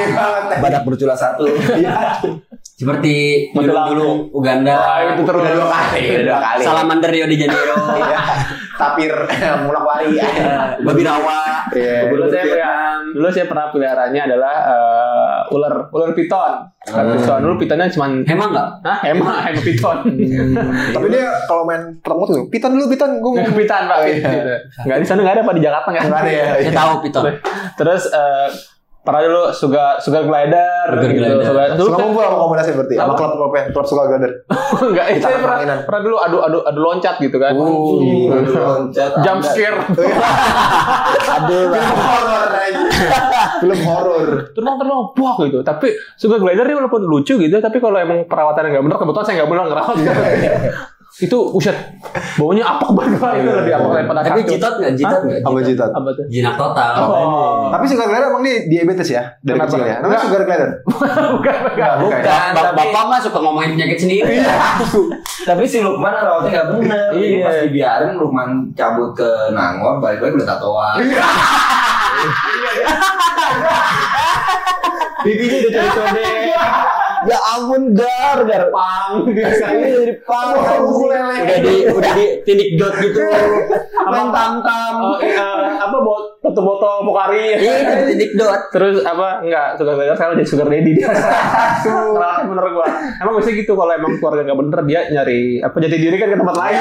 Badak 0.59 0.83
bercula 0.83 1.13
satu. 1.15 1.45
Seperti 2.83 3.15
dulu 3.55 3.71
dulu 3.95 4.09
Uganda. 4.35 4.75
Wah, 4.75 4.99
itu 5.15 5.23
terus 5.23 5.41
Udah 5.47 5.55
dua 5.55 5.69
kali, 5.71 6.03
udah 6.03 6.25
dua 6.27 6.41
kali. 6.43 6.63
Salamander 6.67 7.11
Rio 7.15 7.27
de 7.31 7.37
Janeiro. 7.39 7.77
Iya. 8.03 8.21
Tapir 8.75 9.13
mulak 9.69 9.85
wari. 9.87 10.19
Babi 10.83 11.03
rawa. 11.07 11.39
Iya. 11.71 12.11
dulu 12.11 12.27
saya 12.27 12.45
pelihara, 12.45 12.87
dulu 13.15 13.29
saya 13.31 13.47
pernah 13.47 13.67
peliharanya 13.71 14.21
adalah 14.27 14.55
eh, 14.67 15.55
ular 15.55 15.89
ular 15.95 16.11
piton 16.13 16.53
ular 16.91 17.07
piton 17.15 17.39
dulu 17.47 17.55
pitonnya 17.63 17.87
cuma 17.95 18.07
Emang 18.27 18.51
enggak? 18.51 18.69
Hah? 18.83 18.99
Emang, 19.07 19.29
emang 19.47 19.63
piton. 19.63 19.97
Tapi 20.99 21.07
dia 21.07 21.31
kalau 21.47 21.63
main 21.63 21.95
pertama 22.03 22.27
tuh, 22.27 22.51
piton 22.51 22.75
dulu 22.75 22.91
piton, 22.91 23.11
gue 23.23 23.31
mau 23.39 23.55
piton 23.55 23.83
pak. 23.87 23.99
Iya. 24.03 24.11
Gitu. 24.19 24.53
Nggak 24.91 24.99
di 24.99 25.07
sana 25.07 25.19
nggak 25.23 25.35
ada 25.39 25.43
pak 25.47 25.55
di 25.55 25.63
Jakarta 25.63 25.89
nggak 25.95 26.05
Nggak 26.11 26.23
ada 26.27 26.33
ya? 26.33 26.47
Saya 26.59 26.73
tahu 26.75 26.93
Piton. 27.07 27.25
Terus 27.79 28.03
eh, 28.11 28.49
pernah 29.03 29.21
dulu 29.21 29.43
sugar 29.51 29.99
sugar 29.99 30.23
glider. 30.23 30.87
Sugar 30.95 31.11
gitu. 31.11 31.19
glider. 31.19 31.43
Sugar, 31.43 31.67
dulu 31.75 31.89
Suka 31.91 31.99
ngumpul 31.99 32.23
sama 32.23 32.37
komunitas 32.39 32.67
berarti, 32.71 32.95
sama 32.95 33.05
Apa? 33.05 33.19
klub-klubnya, 33.19 33.63
klub 33.75 33.87
suka 33.87 34.03
glider. 34.07 34.31
Enggak, 34.87 35.07
Kita 35.11 35.27
saya 35.27 35.37
pernah, 35.43 35.59
permainan. 35.59 35.79
pernah 35.83 36.01
dulu 36.01 36.17
adu 36.23 36.39
adu 36.39 36.59
adu 36.63 36.81
loncat 36.81 37.15
gitu 37.19 37.37
kan. 37.37 37.53
Ih, 37.53 38.31
loncat. 38.31 39.11
Jump 39.27 39.41
scare. 39.43 39.79
Aduh, 41.35 41.63
film 41.75 41.91
horor. 41.99 42.51
Film 43.59 43.81
horor. 43.83 44.27
terbang 44.55 44.77
terbang 44.79 45.01
buah 45.19 45.37
gitu. 45.51 45.59
Tapi 45.61 45.87
sugar 46.15 46.39
glider 46.39 46.63
ini 46.63 46.77
walaupun 46.79 47.03
lucu 47.03 47.35
gitu, 47.35 47.57
tapi 47.59 47.83
kalau 47.83 47.99
emang 47.99 48.23
perawatannya 48.31 48.71
nggak 48.71 48.85
benar, 48.87 48.99
kebetulan 49.03 49.25
saya 49.27 49.35
nggak 49.43 49.51
benar 49.51 49.65
ngerawat. 49.67 49.97
itu 51.15 51.37
uset 51.53 51.77
baunya 52.35 52.65
apa 52.65 52.89
banget 52.89 53.21
itu 53.37 53.53
lebih 53.53 53.75
apa 53.75 53.87
daripada 53.93 54.21
Tapi 54.23 54.41
kasur. 54.41 54.51
jitot 54.51 54.75
enggak? 54.75 54.93
Jitot 54.97 55.21
enggak? 55.21 55.41
Apa 55.43 55.59
jitat? 55.61 55.91
Apa 55.93 56.09
tuh? 56.11 56.25
Jinak 56.27 56.55
total. 56.57 56.93
Oh. 56.99 57.69
Tapi 57.69 57.85
sugar 57.85 58.07
glider 58.07 58.29
emang 58.29 58.41
dia 58.41 58.57
diabetes 58.65 59.09
ya 59.11 59.23
dari 59.39 59.55
Kenapa? 59.55 59.69
kecil 59.69 59.83
ya. 59.83 59.97
Namanya 59.99 60.09
Enggak. 60.09 60.25
sugar 60.25 60.43
glider. 60.43 60.71
bukan, 60.89 61.13
bukan. 61.37 61.57
bukan. 61.69 61.93
Bukan, 62.01 62.23
Bap- 62.49 62.65
tapi 62.65 62.77
Bapak 62.79 63.05
mah 63.05 63.21
suka 63.21 63.39
ngomongin 63.39 63.71
penyakit 63.75 63.99
sendiri. 63.99 64.35
tapi 65.49 65.63
si 65.63 65.79
Lukman 65.79 66.13
rawatnya 66.15 66.49
nggak 66.51 66.67
bener. 66.73 67.09
Jadi 67.13 67.27
Iya. 67.29 67.45
pas 67.45 67.57
dibiarin 67.61 68.13
Lukman 68.17 68.49
cabut 68.73 69.13
ke 69.13 69.29
Nangor, 69.51 70.01
balik 70.01 70.21
lagi 70.23 70.35
udah 70.35 70.49
tatoan. 70.49 70.97
Pipinya 75.23 75.59
udah 75.61 75.85
code-code. 75.95 77.02
Ya 77.25 77.39
ampun 77.53 77.93
gar 77.93 78.39
gar 78.43 78.65
Pang. 78.69 79.29
ini 79.29 79.43
dari 79.93 80.15
pang 80.21 80.55
Udah 80.83 81.31
di 81.59 81.75
udah 81.87 82.13
di 82.13 82.25
tindik 82.43 82.69
dot 82.75 82.95
gitu. 82.97 83.21
main 84.03 84.29
tam 84.29 84.59
tam 84.61 84.95
Oh, 85.03 85.19
iya, 85.19 85.49
apa 85.79 85.97
bot 85.97 86.39
tutup 86.39 86.65
botol 86.65 87.05
Pokari. 87.05 87.55
Iya, 87.57 87.73
tindik 88.07 88.35
dot. 88.35 88.71
Terus 88.71 89.03
apa 89.03 89.41
enggak 89.41 89.77
sugar 89.77 89.95
glider 89.95 90.15
sekarang 90.15 90.35
jadi 90.37 90.49
sugar 90.49 90.67
daddy 90.67 90.93
dia. 90.93 91.09
Ngerawatnya 91.85 92.47
bener 92.47 92.67
gua. 92.73 92.87
Emang 93.17 93.33
biasanya 93.35 93.57
gitu 93.57 93.73
kalau 93.73 93.93
emang 93.93 94.13
keluarga 94.17 94.43
nggak 94.43 94.59
bener 94.59 94.79
dia 94.85 95.01
nyari 95.09 95.41
apa 95.59 95.77
jati 95.77 95.97
diri 95.97 96.17
kan 96.17 96.29
ke 96.29 96.37
tempat 96.37 96.57
lain. 96.57 96.77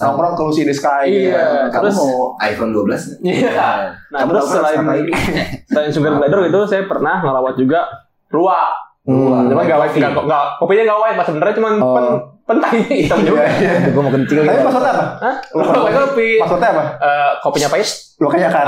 Nongkrong 0.00 0.34
ke 0.34 0.42
Lucy 0.42 0.60
in 0.62 0.68
the 0.68 0.74
Sky. 0.74 1.06
Iya, 1.08 1.68
Kamu 1.68 1.82
terus- 1.84 1.96
mau 1.96 2.12
iPhone 2.38 2.70
12 2.70 3.18
Iya. 3.20 3.52
Nah, 4.08 4.20
terus 4.24 4.44
kan 4.44 4.54
selain 4.60 5.08
selain 5.64 5.90
sugar 5.90 6.12
glider 6.16 6.38
itu 6.44 6.60
saya 6.66 6.84
pernah 6.84 7.20
ngerawat 7.20 7.54
juga 7.54 7.86
luwak. 8.28 8.91
Hmm, 9.02 9.50
Cuma 9.50 9.66
nggak 9.66 9.78
white, 9.82 9.98
nggak 9.98 10.14
nggak 10.14 10.44
kopinya 10.62 10.82
nggak 10.86 11.00
white, 11.02 11.16
pas 11.18 11.26
sebenarnya 11.26 11.54
cuma 11.58 11.68
Oh. 11.82 11.94
pen 11.98 12.06
pentainya 12.42 12.86
hitam 12.86 13.18
juga. 13.26 13.42
gue 13.90 14.02
mau 14.02 14.12
kencing 14.14 14.36
Tapi 14.46 14.62
passwordnya 14.62 14.92
apa? 14.94 15.04
Hah? 15.18 15.34
Luwak 15.58 15.90
kopi. 15.90 16.28
Passwordnya 16.38 16.68
apa? 16.70 16.84
Eh, 17.02 17.30
kopinya 17.42 17.68
pahit. 17.70 17.88
Lo 18.22 18.26
kayak 18.30 18.50
kan? 18.54 18.66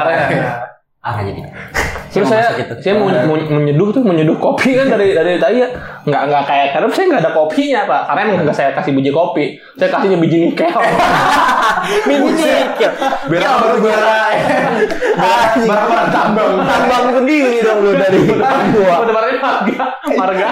Arahnya 1.05 1.33
dia. 1.37 1.49
Terus 2.09 2.31
saya, 2.31 2.55
gitu. 2.57 2.73
saya 2.81 2.95
mau, 2.97 3.11
mau 3.11 3.37
menyeduh 3.37 3.93
tuh 3.93 4.01
menyeduh 4.01 4.39
kopi 4.39 4.79
kan 4.79 4.87
dari 4.89 5.13
dari 5.13 5.37
tadi 5.37 5.61
ya 5.61 5.69
nggak 6.07 6.23
nggak 6.31 6.43
kayak 6.47 6.69
karena 6.71 6.87
saya 6.95 7.07
nggak 7.11 7.23
ada 7.27 7.33
kopinya 7.35 7.81
pak 7.91 8.01
karena 8.07 8.21
emang 8.23 8.37
nggak 8.47 8.55
saya 8.57 8.71
kasih 8.71 8.95
biji 8.95 9.11
kopi 9.11 9.59
saya 9.75 9.91
kasihnya 9.91 10.17
biji 10.23 10.37
nikel 10.47 10.71
biji 12.09 12.45
nikel 12.47 12.93
Biar 13.29 13.43
apa 13.43 13.65
tuh 13.67 13.79
gue 13.83 13.95
Barang-barang 15.65 16.09
tambang. 16.15 16.53
tambang 16.63 17.05
sendiri 17.19 17.57
dong 17.67 17.79
lu 17.83 17.93
dari 17.99 18.19
gua 18.25 18.95
udah 19.03 19.15
marahnya 19.15 19.39
marga 19.43 19.85
marga 20.15 20.47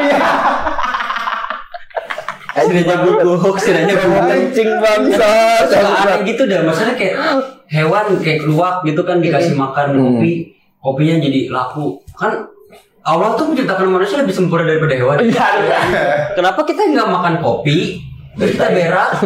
Sudah 2.52 2.84
jago 2.84 3.10
hoax, 3.40 3.64
sudah 3.64 3.82
jago 3.88 4.08
kencing 4.28 4.70
bangsa 4.76 5.30
aneh 5.72 6.20
gitu 6.28 6.44
dah, 6.44 6.60
maksudnya 6.60 6.94
kayak 7.00 7.16
hewan 7.72 8.20
kayak 8.20 8.44
keluak 8.44 8.84
gitu 8.84 9.00
kan 9.02 9.24
dikasih 9.24 9.56
makan 9.56 9.96
kopi, 9.96 10.52
kopinya 10.84 11.16
jadi 11.24 11.48
laku. 11.48 12.04
Kan 12.12 12.52
Allah 13.02 13.34
tuh 13.34 13.50
menciptakan 13.50 13.88
manusia 13.90 14.20
lebih 14.20 14.36
sempurna 14.36 14.68
daripada 14.68 14.94
hewan. 14.94 15.24
Iya. 15.26 15.48
Kenapa 16.36 16.62
kita 16.68 16.86
nggak 16.86 17.08
makan 17.08 17.34
kopi, 17.40 17.98
kita 18.36 18.70
berak, 18.70 19.18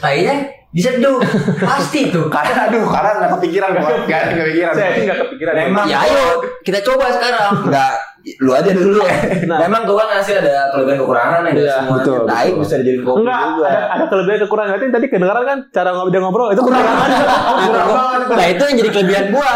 tainya 0.00 0.57
diseduh, 0.68 1.16
pasti 1.58 2.12
tuh. 2.12 2.28
Karena 2.34 2.68
aduh, 2.68 2.84
karena 2.84 3.10
nggak 3.16 3.30
kepikiran 3.40 3.68
gua. 3.72 3.88
Nggak 4.04 4.20
nggak 4.28 4.44
kepikiran. 4.44 4.72
Saya 4.72 4.90
sih 4.92 5.02
nggak 5.04 5.18
kepikiran. 5.24 5.52
Memang. 5.64 5.84
Ya 5.86 5.98
ayo 6.04 6.22
kita 6.60 6.78
coba 6.84 7.08
sekarang. 7.08 7.52
Enggak, 7.64 7.92
lu 8.38 8.50
aja 8.52 8.70
dulu. 8.70 9.00
Nah. 9.48 9.64
Memang 9.64 9.88
Tuhan 9.88 10.06
ngasih 10.12 10.34
ada 10.44 10.68
kelebihan 10.68 10.98
kekurangan 11.00 11.40
yang 11.40 11.56
Iya, 11.56 11.72
semuanya 11.80 11.96
betul, 11.96 12.16
betul. 12.20 12.60
bisa 12.60 12.74
dijadiin 12.76 13.00
kopi 13.00 13.18
Enggak, 13.18 13.40
juga. 13.48 13.64
ada, 13.64 13.80
ada 13.88 14.04
kelebihan 14.04 14.38
kekurangan. 14.44 14.68
Berarti 14.68 14.86
tadi 14.92 15.06
kedengaran 15.08 15.44
kan 15.46 15.58
cara 15.72 15.88
ngobrol 15.88 16.12
dia 16.12 16.20
ngobrol 16.20 16.48
itu 16.52 16.60
kurang 16.60 16.84
kurang 16.84 17.88
banget. 17.96 18.20
Nah 18.28 18.46
itu 18.46 18.62
yang 18.62 18.76
jadi 18.76 18.90
kelebihan 18.92 19.24
gua. 19.32 19.50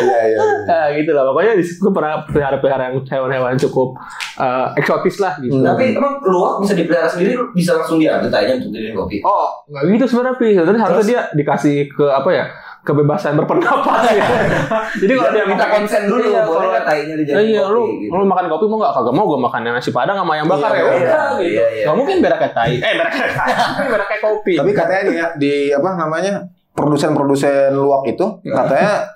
Iya 0.00 0.18
iya. 0.22 0.36
iya. 0.36 0.54
Nah, 0.64 0.86
gitu 0.98 1.10
lah. 1.10 1.22
Pokoknya 1.26 1.52
di 1.54 1.64
situ 1.64 1.88
pernah 1.88 2.24
pelihara-pelihara 2.24 2.82
yang 2.88 2.96
hewan-hewan 3.02 3.54
cukup 3.58 3.94
eh, 4.36 4.66
eksotis 4.76 5.16
lah 5.18 5.36
gitu. 5.38 5.60
Tapi 5.60 5.94
emang 5.94 6.18
luwak 6.22 6.60
bisa 6.60 6.72
dipelihara 6.72 7.06
sendiri 7.06 7.36
bisa 7.52 7.74
langsung 7.74 7.96
diambil 7.96 8.28
tanya 8.28 8.56
untuk 8.56 8.70
dijadiin 8.70 8.94
kopi. 8.94 9.16
Oh, 9.20 9.48
nggak 9.66 9.82
gitu 9.90 10.04
sebenarnya 10.08 10.34
Pi. 10.36 10.48
Sebenarnya 10.54 10.82
harusnya 10.82 11.06
dia 11.06 11.20
dikasih 11.34 11.76
ke 11.88 12.06
apa 12.06 12.30
ya? 12.30 12.46
kebebasan 12.80 13.36
berpendapat 13.36 14.08
ya. 14.08 14.24
Jadi 15.04 15.12
kalau 15.12 15.30
dia 15.30 15.44
minta 15.44 15.68
makan- 15.68 15.84
konsen 15.84 16.08
dulu, 16.08 16.24
iya, 16.24 16.48
boleh 16.48 16.64
kalau- 16.64 16.88
tainya 16.88 17.12
dijadiin 17.12 17.52
iya, 17.52 17.60
kopi 17.60 17.76
lu, 17.76 17.82
gitu. 18.00 18.16
lu 18.16 18.24
makan 18.24 18.46
kopi 18.48 18.64
mau 18.64 18.78
nggak? 18.80 18.92
Kagak 18.96 19.12
mau 19.12 19.24
gue 19.28 19.36
makan 19.38 19.60
nasi 19.68 19.90
padang 19.92 20.16
sama 20.16 20.32
ayam 20.32 20.48
bakar 20.48 20.72
Iya, 20.72 20.80
ya. 20.80 20.80
iya, 20.80 20.88
Udah 20.88 20.96
gitu. 20.96 21.42
iya, 21.44 21.66
iya. 21.68 21.84
Nggak 21.84 21.96
mungkin 22.00 22.16
berak 22.24 22.38
kayak 22.40 22.54
tai. 22.56 22.72
Eh, 22.72 22.92
berak 22.96 23.12
kayak 23.12 23.32
tai. 23.36 23.52
berak 23.84 24.06
kayak 24.08 24.22
kopi. 24.24 24.52
Tapi 24.56 24.70
katanya 24.72 25.02
nih 25.04 25.14
ya 25.14 25.26
di 25.36 25.52
apa 25.70 25.88
namanya 25.92 26.32
produsen-produsen 26.72 27.70
luwak 27.70 28.08
itu 28.08 28.26
katanya 28.42 29.12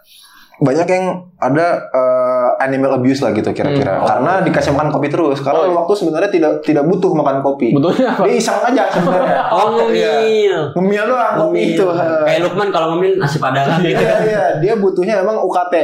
banyak 0.63 0.87
yang 0.87 1.07
ada 1.43 1.67
eh, 1.91 2.34
animal 2.65 2.91
abuse 2.95 3.21
lah 3.21 3.31
gitu 3.31 3.51
kira-kira 3.51 3.93
Hmm. 3.95 4.07
karena 4.07 4.33
dikasih 4.41 4.71
makan 4.71 4.89
kopi 4.91 5.09
terus 5.09 5.39
karena 5.39 5.53
Oh, 5.57 5.65
iya. 5.65 5.71
luwak 5.71 5.85
tuh 5.87 5.97
sebenarnya 5.97 6.29
tidak 6.29 6.53
tidak 6.61 6.85
butuh 6.85 7.11
makan 7.13 7.39
kopi 7.41 7.71
Betulnya 7.71 8.09
apa? 8.11 8.23
dia 8.23 8.35
iseng 8.35 8.59
aja 8.59 8.85
sebenarnya 8.89 9.39
Oh 9.55 9.67
ngemil. 9.75 10.57
ngemil 10.73 11.03
doang 11.05 11.35
kopi 11.39 11.53
Ngemil. 11.55 11.75
itu 11.75 11.85
Kayak 12.25 12.41
Lukman 12.43 12.69
kalau 12.69 12.87
ngemil 12.91 13.13
nasi 13.17 13.37
padang 13.39 13.67
gitu. 13.79 13.93
Iya, 14.05 14.15
iya, 14.23 14.45
dia 14.59 14.75
butuhnya 14.75 15.21
emang 15.21 15.37
UKT. 15.39 15.75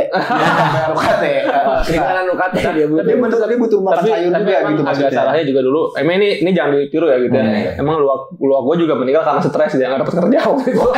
UKT. 0.90 1.24
Perikanan 1.86 2.24
UKT 2.28 2.54
dia 2.56 2.72
Dia 2.74 2.86
butuh. 2.86 3.16
butuh 3.16 3.38
dia 3.42 3.58
butuh 3.58 3.78
makan 3.78 3.96
tapi, 3.96 4.08
sayur 4.10 4.30
tapi 4.30 4.42
juga 4.42 4.58
gitu 4.60 4.64
agak 4.72 4.86
maksudnya. 4.86 5.10
salahnya 5.14 5.44
juga 5.44 5.60
dulu. 5.62 5.80
Emang 5.94 6.14
ini 6.16 6.28
ini 6.38 6.50
jangan 6.50 6.70
ditiru 6.74 7.06
ya 7.06 7.16
gitu 7.18 7.32
ya. 7.32 7.42
Hmm, 7.42 7.54
iya. 7.54 7.70
Emang 7.76 7.96
luak 7.96 8.20
luak 8.36 8.60
gue 8.64 8.76
juga 8.80 8.94
meninggal 8.94 9.22
karena 9.22 9.40
stres 9.40 9.72
dia 9.74 9.86
nggak 9.86 10.00
dapat 10.00 10.14
kerja 10.18 10.38
waktu 10.42 10.68
itu. 10.70 10.88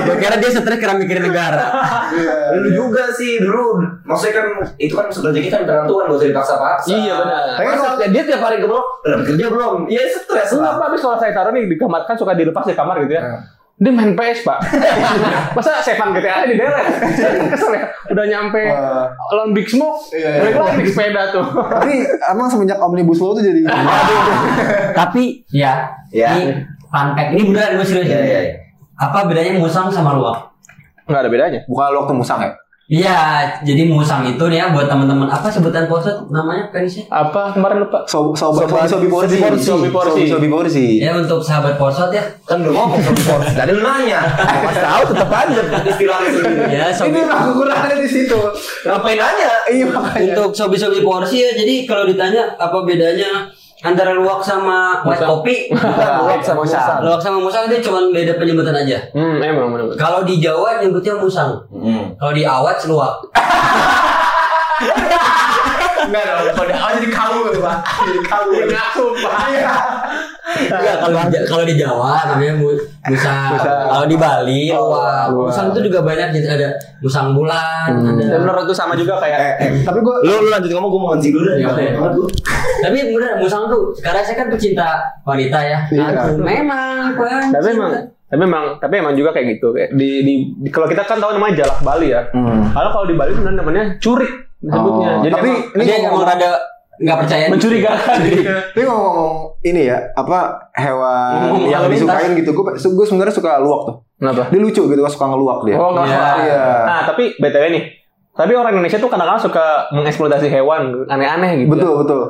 Gua 0.00 0.16
kira 0.16 0.34
dia 0.36 0.50
stres 0.50 0.76
karena 0.76 0.96
mikirin 0.96 1.24
negara. 1.24 1.62
Lu 2.56 2.68
juga 2.68 3.06
sih 3.12 3.38
dulu. 3.38 3.78
Maksudnya 4.00 4.34
kan 4.34 4.46
itu 4.76 4.92
kan 4.92 5.06
rezeki 5.06 5.48
kan 5.48 5.60
dengan 5.62 5.84
Tuhan 5.84 6.04
gak 6.06 6.16
usah 6.16 6.28
dipaksa-paksa. 6.28 6.88
Iya, 6.88 7.14
benar. 7.16 7.42
Tapi 7.54 7.68
kalau 7.70 7.96
dia 8.00 8.22
tiap 8.24 8.40
hari 8.40 8.56
ke 8.56 8.66
udah 8.66 8.82
kerja 9.22 9.46
belum? 9.46 9.76
Iya 9.86 10.02
stres 10.08 10.48
Enggak 10.50 10.64
lah. 10.66 10.72
pak, 10.76 10.86
habis 10.88 11.00
kalau 11.00 11.16
saya 11.16 11.32
taruh 11.32 11.50
nih 11.50 11.64
di 11.64 11.76
kamar 11.76 12.02
kan 12.04 12.14
suka 12.14 12.32
dilepas 12.32 12.64
di 12.64 12.74
kamar 12.74 12.96
gitu 13.02 13.14
ya. 13.14 13.22
Dia 13.76 13.88
main 13.88 14.12
PS 14.12 14.44
pak. 14.44 14.60
Masa 15.56 15.80
sepan 15.80 16.12
GTA 16.12 16.44
di 16.44 16.52
deret? 16.54 16.84
Kesel 17.48 17.72
ya. 17.72 17.88
Udah 18.08 18.24
nyampe 18.26 18.60
Wah. 18.66 19.08
lawan 19.30 19.50
Big 19.50 19.64
Smoke, 19.66 20.12
Iya, 20.12 20.28
iya. 20.30 20.40
balik 20.42 20.56
lagi 20.58 20.82
di 20.82 20.90
sepeda 20.90 21.22
tuh. 21.30 21.44
Tapi 21.48 21.94
emang 22.26 22.44
semenjak 22.46 22.76
omnibus 22.76 23.16
law 23.18 23.32
tuh 23.32 23.40
jadi 23.40 23.64
Tapi 25.00 25.44
ya, 25.48 25.88
Ya. 26.10 26.28
ini 26.34 26.60
fun 26.86 27.08
fact. 27.14 27.28
Ini 27.32 27.42
beneran 27.42 27.70
gue 27.74 27.86
serius. 27.86 28.06
Iya, 28.06 28.20
iya, 28.20 28.38
iya. 28.42 28.54
Apa 28.96 29.24
bedanya 29.24 29.56
musang 29.56 29.88
sama 29.88 30.12
luwak? 30.12 30.52
Enggak 31.08 31.24
ada 31.24 31.30
bedanya. 31.30 31.60
bukan 31.64 31.90
lu 31.90 31.98
waktu 31.98 32.14
musang 32.14 32.38
ya? 32.38 32.52
Iya, 32.90 33.46
jadi 33.62 33.86
musang 33.86 34.26
itu 34.26 34.44
nih 34.50 34.58
ya 34.58 34.74
buat 34.74 34.90
teman-teman 34.90 35.30
apa 35.30 35.46
sebutan 35.46 35.86
posat 35.86 36.26
namanya 36.26 36.74
penisnya? 36.74 37.06
Apa 37.06 37.54
kemarin 37.54 37.86
lupa? 37.86 38.02
So, 38.10 38.34
sobat 38.34 38.66
sobi 38.90 39.06
porsi. 39.06 39.38
sobi 39.38 39.46
porsi. 39.46 39.62
Sobi 39.62 39.88
porsi. 39.94 40.22
Sobi 40.26 40.48
porsi. 40.50 40.86
Ya 40.98 41.14
untuk 41.14 41.38
sahabat 41.38 41.78
posat 41.78 42.10
ya. 42.10 42.26
Kan 42.42 42.66
udah 42.66 42.74
ngomong 42.74 42.98
sama 42.98 43.22
porsi. 43.22 43.54
Tadi 43.62 43.70
lu 43.78 43.86
nanya. 43.86 44.26
Pas 44.34 44.74
tahu 44.74 45.02
tetap 45.14 45.30
aja 45.30 45.62
istilahnya 45.86 46.30
sendiri. 46.34 46.62
Ya, 46.66 46.86
sobi. 46.90 47.14
Ini 47.14 47.30
mah 47.30 47.38
kekurangannya 47.46 47.96
di 48.02 48.10
situ. 48.10 48.38
Ngapain 48.82 49.18
nanya? 49.22 49.50
Iya 49.70 49.86
makanya. 49.86 50.32
Untuk 50.34 50.50
sobi-sobi 50.58 50.98
porsi 51.06 51.46
ya. 51.46 51.54
Jadi 51.54 51.86
kalau 51.86 52.10
ditanya 52.10 52.58
apa 52.58 52.82
bedanya 52.82 53.54
antara 53.80 54.12
luwak 54.12 54.44
sama 54.44 55.00
white 55.04 55.24
kopi? 55.24 55.56
Luwak 56.20 56.44
sama 56.44 56.64
musang. 56.64 57.00
luwak 57.00 57.20
sama 57.20 57.38
musang 57.40 57.64
itu 57.68 57.88
cuma 57.88 58.00
beda 58.12 58.36
penyebutan 58.36 58.76
aja. 58.76 58.98
Hmm, 59.16 59.40
emang 59.40 59.72
bener. 59.72 59.96
Kalau 59.96 60.24
di 60.24 60.40
Jawa 60.40 60.80
nyebutnya 60.80 61.16
musang. 61.16 61.64
Hmm. 61.72 62.12
Kalau 62.20 62.32
di 62.32 62.44
Awat 62.44 62.84
luwak. 62.86 63.14
Enggak 66.10 66.24
dong, 66.26 66.50
kalau 66.52 66.66
dia 66.66 66.76
oh, 66.76 66.90
jadi 66.92 67.08
kamu 67.08 67.38
gitu, 67.46 67.60
Pak. 67.60 67.76
Jadi 68.02 68.20
kamu. 68.20 68.50
Enggak 68.60 68.86
sumpah. 68.92 69.32
Enggak, 70.50 70.96
kalau 70.98 71.14
di, 71.24 71.38
kalau 71.46 71.64
di 71.64 71.74
Jawa 71.74 72.12
namanya 72.26 72.54
mu- 72.56 72.82
musang. 73.06 73.54
Kalau 73.56 74.04
di 74.04 74.16
Bali 74.16 74.62
luwak. 74.68 75.30
luwak. 75.30 75.48
Musang 75.48 75.66
itu 75.70 75.80
juga 75.86 75.98
banyak 76.02 76.28
jadi 76.32 76.48
ada 76.50 76.68
musang 76.98 77.30
bulan, 77.30 77.88
ada. 77.94 78.22
Dan 78.26 78.38
menurut 78.42 78.66
itu 78.66 78.74
sama 78.74 78.92
juga 78.92 79.16
kayak 79.16 79.62
Tapi 79.80 79.98
gue 79.98 80.14
Lu 80.20 80.34
lu 80.36 80.48
lanjut 80.48 80.68
ngomong 80.68 80.90
gue 80.90 81.00
mau 81.00 81.08
nganci 81.10 81.28
dulu 81.30 81.44
deh. 81.46 81.56
gua. 81.62 82.26
Tapi 82.80 82.96
bener 83.08 83.32
musang 83.36 83.64
tuh 83.66 83.94
sekarang 83.94 84.20
saya 84.20 84.36
kan 84.36 84.48
pecinta 84.48 84.88
wanita 85.22 85.58
ya. 85.60 85.78
Iya. 85.86 86.04
Aku 86.18 86.36
memang 86.36 87.14
tapi 87.48 87.68
emang 87.70 87.92
tapi 88.26 88.42
emang 88.42 88.64
tapi 88.78 88.94
emang 88.96 89.14
juga 89.14 89.30
kayak 89.30 89.58
gitu 89.58 89.70
kayak 89.70 89.90
di, 89.92 90.22
di, 90.22 90.34
di- 90.56 90.70
kalau 90.70 90.86
kita 90.86 91.02
kan 91.02 91.18
tahu 91.18 91.34
namanya 91.34 91.60
jalak 91.60 91.78
Bali 91.80 92.08
ya 92.08 92.22
Hmm. 92.30 92.62
kalau 92.70 92.90
kalau 92.92 93.04
di 93.04 93.14
Bali 93.14 93.34
sebenarnya 93.34 93.58
namanya 93.58 93.82
curik 93.98 94.49
disebutnya 94.60 95.10
Oh, 95.10 95.22
jadi 95.22 95.32
tapi 95.34 95.48
emang 95.48 95.72
ini 95.72 95.82
dia 95.82 95.94
emang 95.98 96.12
ngomong- 96.12 96.28
rada 96.28 96.50
nggak 96.96 97.16
percaya. 97.16 97.44
mencurigakan. 97.48 98.16
Tapi 98.70 98.82
ngomong-ngomong 98.82 99.32
ini 99.62 99.88
ya, 99.88 99.98
apa 100.12 100.38
hewan 100.74 101.48
Ngomong 101.48 101.64
yang 101.66 101.88
disukain 101.88 102.32
gitu. 102.34 102.52
Gue 102.52 102.64
gue 102.70 103.06
sebenarnya 103.06 103.32
suka 103.32 103.56
luwak 103.56 103.80
tuh. 103.84 103.96
kenapa 104.14 104.44
Dia 104.46 104.60
lucu 104.60 104.82
gitu, 104.84 105.00
suka 105.06 105.26
ngeluak 105.26 105.64
dia. 105.64 105.74
oh 105.74 105.96
Iya. 105.96 106.04
salah. 106.06 106.36
Iya. 106.38 106.64
nah 106.84 107.00
tapi 107.02 107.32
btw 107.34 107.64
nih 107.70 107.84
tapi 108.30 108.52
orang 108.52 108.72
Indonesia 108.74 108.96
tuh 108.96 109.08
kadang-kadang 109.08 109.40
suka 109.42 109.64
mengeksploitasi 109.90 110.48
hewan 110.50 111.04
aneh-aneh 111.04 111.56
gitu 111.58 111.72
Betul, 111.72 111.92
betul. 111.98 112.20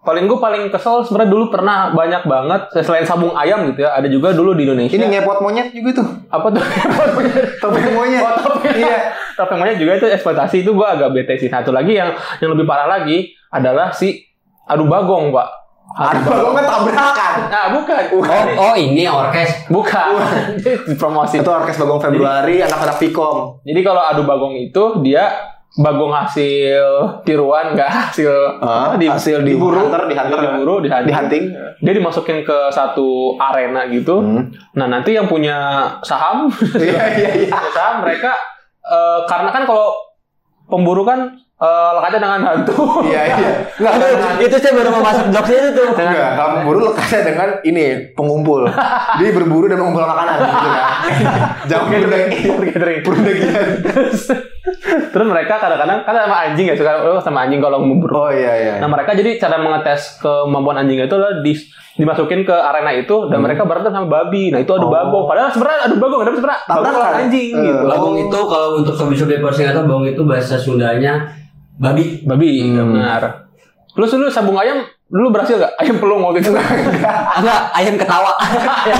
paling 0.00 0.24
gue 0.24 0.36
paling 0.38 0.68
kesel 0.68 1.00
sebenarnya 1.00 1.30
dulu 1.30 1.44
pernah 1.48 1.88
banyak 1.90 2.22
banget 2.22 2.60
selain 2.78 3.02
sabung 3.02 3.32
ayam 3.32 3.64
gitu 3.66 3.82
ya 3.82 3.92
ada 3.94 4.04
juga 4.06 4.30
dulu 4.30 4.52
di 4.52 4.62
Indonesia 4.62 4.92
Ini 4.92 5.04
ngepot 5.10 5.40
monyet 5.40 5.72
juga 5.72 5.90
tuh. 5.96 6.08
apa 6.28 6.46
tuh 6.50 6.60
Topeng 7.60 7.88
monyet. 7.90 8.20
Oh, 8.20 8.32
topeng. 8.38 8.72
Iya. 8.78 8.98
Topeng 9.34 9.56
monyet 9.56 9.76
juga 9.76 9.96
itu 9.96 10.06
eksploitasi 10.08 10.56
itu 10.58 10.70
gue 10.70 10.86
agak 10.86 11.10
bete 11.10 11.34
sih 11.36 11.46
satu 11.46 11.70
lagi 11.70 11.94
yang 11.94 12.10
yang 12.38 12.50
lebih 12.50 12.64
parah 12.64 12.86
lagi 12.86 13.22
adalah 13.48 13.90
si 13.90 14.22
adu 14.64 14.84
bagong 14.84 15.28
pak 15.28 15.48
Ada 15.86 16.16
bagongnya 16.18 16.64
tabrakan. 16.64 17.34
nah 17.46 17.64
bukan 17.70 18.02
Oh, 18.16 18.24
oh 18.64 18.74
ini 18.74 19.04
orkes. 19.04 19.68
bukan 19.68 20.16
promosi 21.00 21.38
Itu 21.38 21.46
orkes 21.46 21.76
Bagong 21.76 22.00
Februari, 22.00 22.58
anak-anak 22.58 22.96
Pikom. 22.96 23.60
jadi 23.60 23.80
kalau 23.80 24.02
adu 24.02 24.22
bagong 24.22 24.56
itu 24.56 24.82
dia 25.00 25.28
bagong 25.74 26.08
hasil 26.08 26.86
tiruan 27.22 27.74
nggak 27.74 27.90
hasil 27.90 28.30
Ah, 28.58 28.94
apa, 28.94 29.10
hasil 29.10 29.42
di 29.42 29.52
diburu 29.52 29.74
hunter, 29.76 30.02
di 30.04 30.14
hunter. 30.14 30.38
diburu 30.40 30.74
di 30.78 30.88
Di 30.88 31.12
hunting. 31.12 31.44
dia 31.76 31.92
dimasukin 31.92 32.40
ke 32.40 32.58
satu 32.70 33.34
arena 33.36 33.84
gitu 33.86 34.18
Hmm. 34.18 34.50
nah 34.72 34.86
nanti 34.88 35.12
yang 35.12 35.26
punya 35.26 35.58
saham 36.00 36.46
Iya, 36.74 37.02
iya, 37.12 37.28
iya. 37.44 37.58
saham 37.76 38.00
mereka 38.00 38.32
eh, 38.84 39.20
karena 39.24 39.50
kan 39.50 39.62
kalau 39.64 39.96
pemburu 40.64 41.04
kan 41.04 41.18
eh, 41.54 41.90
lekatnya 41.96 42.20
dengan 42.20 42.40
hantu 42.42 43.04
Iya, 43.04 43.20
iya. 43.30 43.50
Enggak, 43.78 43.92
enggak. 43.96 44.32
itu 44.42 44.56
saya 44.58 44.72
baru 44.74 44.88
mau 44.90 45.02
masuk 45.02 45.26
jokes 45.30 45.50
itu 45.50 45.70
tuh. 45.72 45.88
Enggak, 45.94 46.30
kalau 46.34 46.50
berburu 46.58 46.78
lekasnya 46.88 47.20
dengan 47.22 47.48
ini 47.62 47.84
pengumpul. 48.12 48.64
Jadi 49.18 49.30
berburu 49.32 49.66
dan 49.66 49.78
mengumpul 49.78 50.04
makanan 50.04 50.34
gitu 50.40 50.68
kan. 50.68 50.84
Gathering 51.64 52.28
gathering 52.64 52.98
perdagangan. 53.00 53.68
terus 55.12 55.24
mereka 55.24 55.56
kadang-kadang 55.56 56.00
kan 56.00 56.14
sama 56.14 56.36
anjing 56.44 56.66
ya 56.66 56.74
suka 56.74 56.90
oh, 57.04 57.18
sama 57.18 57.44
anjing 57.44 57.58
kalau 57.58 57.78
memburu 57.78 58.14
Oh 58.16 58.30
iya 58.30 58.52
iya. 58.54 58.72
Nah 58.76 58.86
mereka 58.86 59.12
jadi 59.12 59.36
cara 59.36 59.56
mengetes 59.56 60.18
kemampuan 60.18 60.78
anjing 60.78 60.98
itu 60.98 61.10
adalah 61.10 61.38
di, 61.38 61.52
dimasukin 61.94 62.42
ke 62.42 62.52
arena 62.52 62.90
itu 62.90 63.26
dan 63.26 63.38
mereka 63.38 63.62
berantem 63.62 63.90
sama 63.90 64.06
babi. 64.06 64.48
Nah 64.48 64.58
itu 64.58 64.70
adu 64.70 64.86
Oh. 64.86 64.90
bagong. 64.90 65.24
Padahal 65.24 65.48
sebenarnya 65.48 65.80
adu 65.84 65.96
bagong, 65.96 66.20
tapi 66.22 66.36
sebenarnya 66.36 66.60
Tabrakan. 66.64 66.92
lawan 66.92 67.14
anjing 67.20 67.50
Eh. 67.50 67.64
gitu. 67.64 67.84
Bagong 67.84 68.16
itu 68.20 68.38
kalau 68.44 68.68
untuk 68.76 68.94
sobi-sobi 68.94 69.34
porsi 69.38 69.62
atau 69.62 69.82
bagong 69.82 70.06
itu 70.06 70.22
bahasa 70.22 70.54
Sundanya 70.54 71.26
babi. 71.74 72.22
Babi, 72.22 72.50
Hmm. 72.70 72.94
benar. 72.94 73.22
Plus 73.90 74.10
dulu 74.10 74.26
sabung 74.26 74.56
ayam 74.56 74.82
dulu 75.04 75.30
berhasil 75.30 75.54
gak? 75.54 75.70
Ayam 75.76 75.96
pelung 75.96 76.18
waktu 76.20 76.40
itu. 76.40 76.50
Enggak, 77.38 77.60
ayam 77.72 77.94
ketawa. 77.94 78.34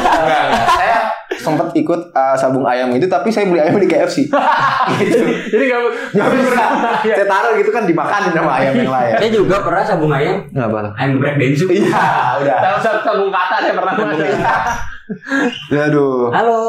saya 0.71 1.04
sempat 1.45 1.69
ikut 1.71 2.01
uh, 2.11 2.33
sabung 2.33 2.65
ayam 2.65 2.89
itu 2.91 3.05
tapi 3.05 3.29
saya 3.29 3.45
beli 3.45 3.61
ayam 3.61 3.77
di 3.77 3.85
KFC. 3.85 4.33
gitu. 4.99 5.25
jadi 5.53 5.65
gak, 5.69 5.81
Gak 6.11 6.29
bisa. 6.33 6.65
Saya 7.15 7.27
taruh 7.27 7.53
gitu 7.55 7.69
kan 7.69 7.85
dimakan 7.85 8.33
sama 8.33 8.53
ayam 8.57 8.73
yang 8.75 8.89
lain. 8.89 9.13
saya 9.15 9.31
juga 9.31 9.61
pernah 9.61 9.85
sabung 9.85 10.09
ayam, 10.09 10.41
Enggak 10.49 10.67
apa 10.67 10.79
ayam 10.97 11.11
geprek 11.15 11.35
bensu. 11.37 11.67
Iya, 11.69 11.93
udah. 12.41 12.57
Tahu 12.59 12.77
sab- 12.81 13.03
sabung 13.05 13.29
kata 13.29 13.57
saya 13.61 13.75
pernah. 13.77 13.93
Aduh. 15.85 16.33
Halo. 16.33 16.61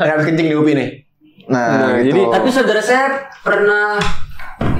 Yang 0.00 0.20
kencing 0.24 0.46
di 0.48 0.54
UPI 0.54 0.72
nih. 0.72 0.88
Nah, 1.46 1.66
Nah, 1.68 1.98
gitu. 1.98 2.14
jadi- 2.14 2.30
Tapi 2.30 2.48
saudara 2.48 2.78
saya 2.78 3.04
pernah 3.42 3.98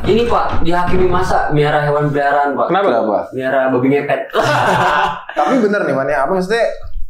ini 0.07 0.23
pak 0.25 0.63
dihakimi 0.63 1.07
masa 1.07 1.51
miara 1.51 1.83
hewan 1.83 2.07
peliharaan 2.09 2.55
pak. 2.55 2.67
Kenapa? 2.71 2.87
Kenapa? 2.89 3.19
Miara 3.33 3.61
babi 3.69 3.87
ngepet. 3.91 4.21
Tapi 5.33 5.55
bener 5.59 5.81
nih 5.83 5.95
man 5.95 6.07
ya, 6.07 6.23
apa 6.23 6.33
maksudnya? 6.33 6.63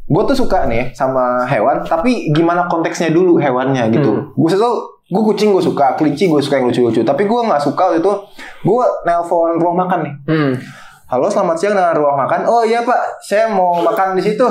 Gue 0.07 0.23
tuh 0.23 0.38
suka 0.38 0.64
nih 0.64 0.95
sama 0.95 1.42
hewan, 1.45 1.83
tapi 1.83 2.31
gimana 2.31 2.66
konteksnya 2.66 3.11
dulu 3.11 3.37
hewannya 3.37 3.90
gitu. 3.90 4.11
Hmm. 4.12 4.31
Gue 4.33 4.49
tuh 4.49 4.75
gue 5.07 5.23
kucing 5.25 5.51
gue 5.51 5.59
suka, 5.59 5.95
kelinci 5.95 6.27
gue 6.27 6.38
suka 6.38 6.59
yang 6.59 6.71
lucu-lucu. 6.71 7.03
Tapi 7.03 7.27
gue 7.27 7.40
nggak 7.42 7.59
suka 7.59 7.90
waktu 7.90 7.99
itu. 7.99 8.12
Gue 8.62 8.85
nelpon 9.03 9.59
ruang 9.59 9.75
makan 9.77 9.99
nih. 10.03 10.14
Hmm. 10.27 10.53
Halo, 11.07 11.31
selamat 11.31 11.55
siang 11.55 11.75
dengan 11.75 11.95
ruang 11.95 12.19
makan. 12.19 12.42
Oh 12.47 12.62
iya 12.62 12.83
pak, 12.83 13.23
saya 13.23 13.47
mau 13.47 13.79
makan 13.79 14.19
di 14.19 14.23
situ. 14.23 14.42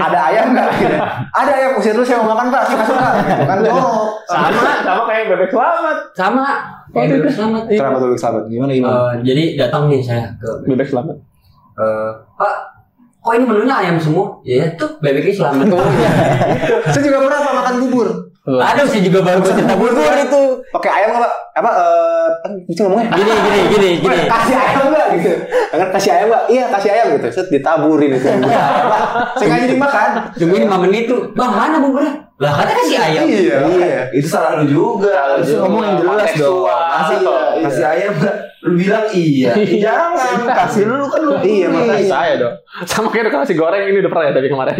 Ada 0.00 0.32
ayam 0.32 0.56
nggak? 0.56 0.68
Gitu. 0.80 0.96
Ada 1.44 1.50
ayam, 1.52 1.70
usir 1.76 1.92
dulu 1.92 2.04
saya 2.04 2.24
mau 2.24 2.32
makan 2.32 2.48
pak. 2.48 2.62
Nggak 2.72 2.86
suka. 2.88 3.08
Gitu 3.20 3.44
kan 3.44 3.58
jorok. 3.60 4.08
Sama, 4.24 4.48
sama 4.80 5.02
kayak 5.04 5.24
bebek 5.28 5.50
selamat. 5.52 5.96
Sama. 6.16 6.44
Oh, 6.88 6.96
Kayak 6.96 7.08
bebek 7.20 7.32
selamat. 7.32 7.62
Kenapa 7.68 7.96
tuh 8.00 8.08
sahabat? 8.16 8.44
Gimana 8.48 8.70
gimana? 8.72 8.96
Eh, 8.96 9.12
jadi 9.22 9.42
datang 9.60 9.82
nih 9.88 10.00
saya 10.00 10.24
ke 10.36 10.48
Bebek 10.64 10.88
selamat. 10.88 11.16
eh, 11.76 12.10
Kok 13.20 13.32
ini 13.36 13.44
menunya 13.44 13.74
ayam 13.76 14.00
semua? 14.00 14.40
Ya 14.48 14.64
tuh 14.80 14.96
bebeknya 15.04 15.36
selamat. 15.36 15.76
saya 16.92 17.02
juga 17.04 17.18
pernah 17.20 17.40
pak 17.44 17.52
makan 17.52 17.74
bubur. 17.84 18.08
Aduh, 18.48 18.88
saya 18.88 19.02
juga 19.04 19.20
baru 19.20 19.44
cerita 19.44 19.76
bubur 19.76 19.92
itu. 20.16 20.42
Pakai 20.72 20.90
ayam 20.90 21.20
pak? 21.20 21.32
Apa? 21.60 21.70
Eh, 21.76 22.26
bisa 22.64 22.88
ngomongnya? 22.88 23.12
Gini, 23.12 23.28
gini, 23.28 23.60
gini, 23.68 23.90
gini. 24.02 24.18
kasih 24.24 24.56
ayam 24.56 24.88
nggak 24.88 25.06
gitu 25.20 25.32
kan 25.70 25.88
kasih 25.92 26.10
ayam 26.16 26.26
nggak 26.32 26.44
iya 26.48 26.64
kasih 26.72 26.90
ayam 26.90 27.06
gitu 27.14 27.26
set 27.30 27.46
ditaburin 27.52 28.10
itu 28.16 28.26
saya 29.38 29.46
nggak 29.46 29.60
jadi 29.68 29.76
makan 29.76 30.10
Tungguin 30.40 30.64
5 30.64 30.84
menit 30.88 31.04
tuh. 31.12 31.20
Bang, 31.36 31.52
mana 31.52 31.76
buburnya? 31.84 32.29
Lah, 32.40 32.52
katanya 32.56 32.76
kasih 32.80 32.96
ayam. 32.98 33.24
iya 33.28 33.58
iya 33.68 34.00
Itu 34.10 34.26
salah 34.26 34.58
lu 34.58 34.64
juga. 34.64 35.12
Harus 35.12 35.52
ngomong 35.52 35.82
yang 35.84 35.96
jelas 36.00 36.32
dong. 36.34 36.64
Masih 36.64 37.16
Iya. 37.20 37.60
kasih 37.60 37.84
ayam 37.84 38.12
nggak? 38.16 38.36
Lu 38.60 38.70
bilang 38.74 39.06
iya. 39.20 39.50
Jangan 39.54 40.48
kasih 40.48 40.82
lu 40.84 41.04
kan 41.06 41.20
lu. 41.20 41.32
Iya, 41.38 41.66
makanya. 41.68 42.08
Saya 42.08 42.32
dong. 42.36 42.54
Sama 42.82 43.08
kayak 43.08 43.28
udah 43.28 43.34
nasi 43.38 43.52
goreng 43.52 43.84
ini 43.84 44.00
udah 44.00 44.10
pernah 44.10 44.24
ya 44.24 44.32
tapi 44.32 44.48
kemarin. 44.48 44.76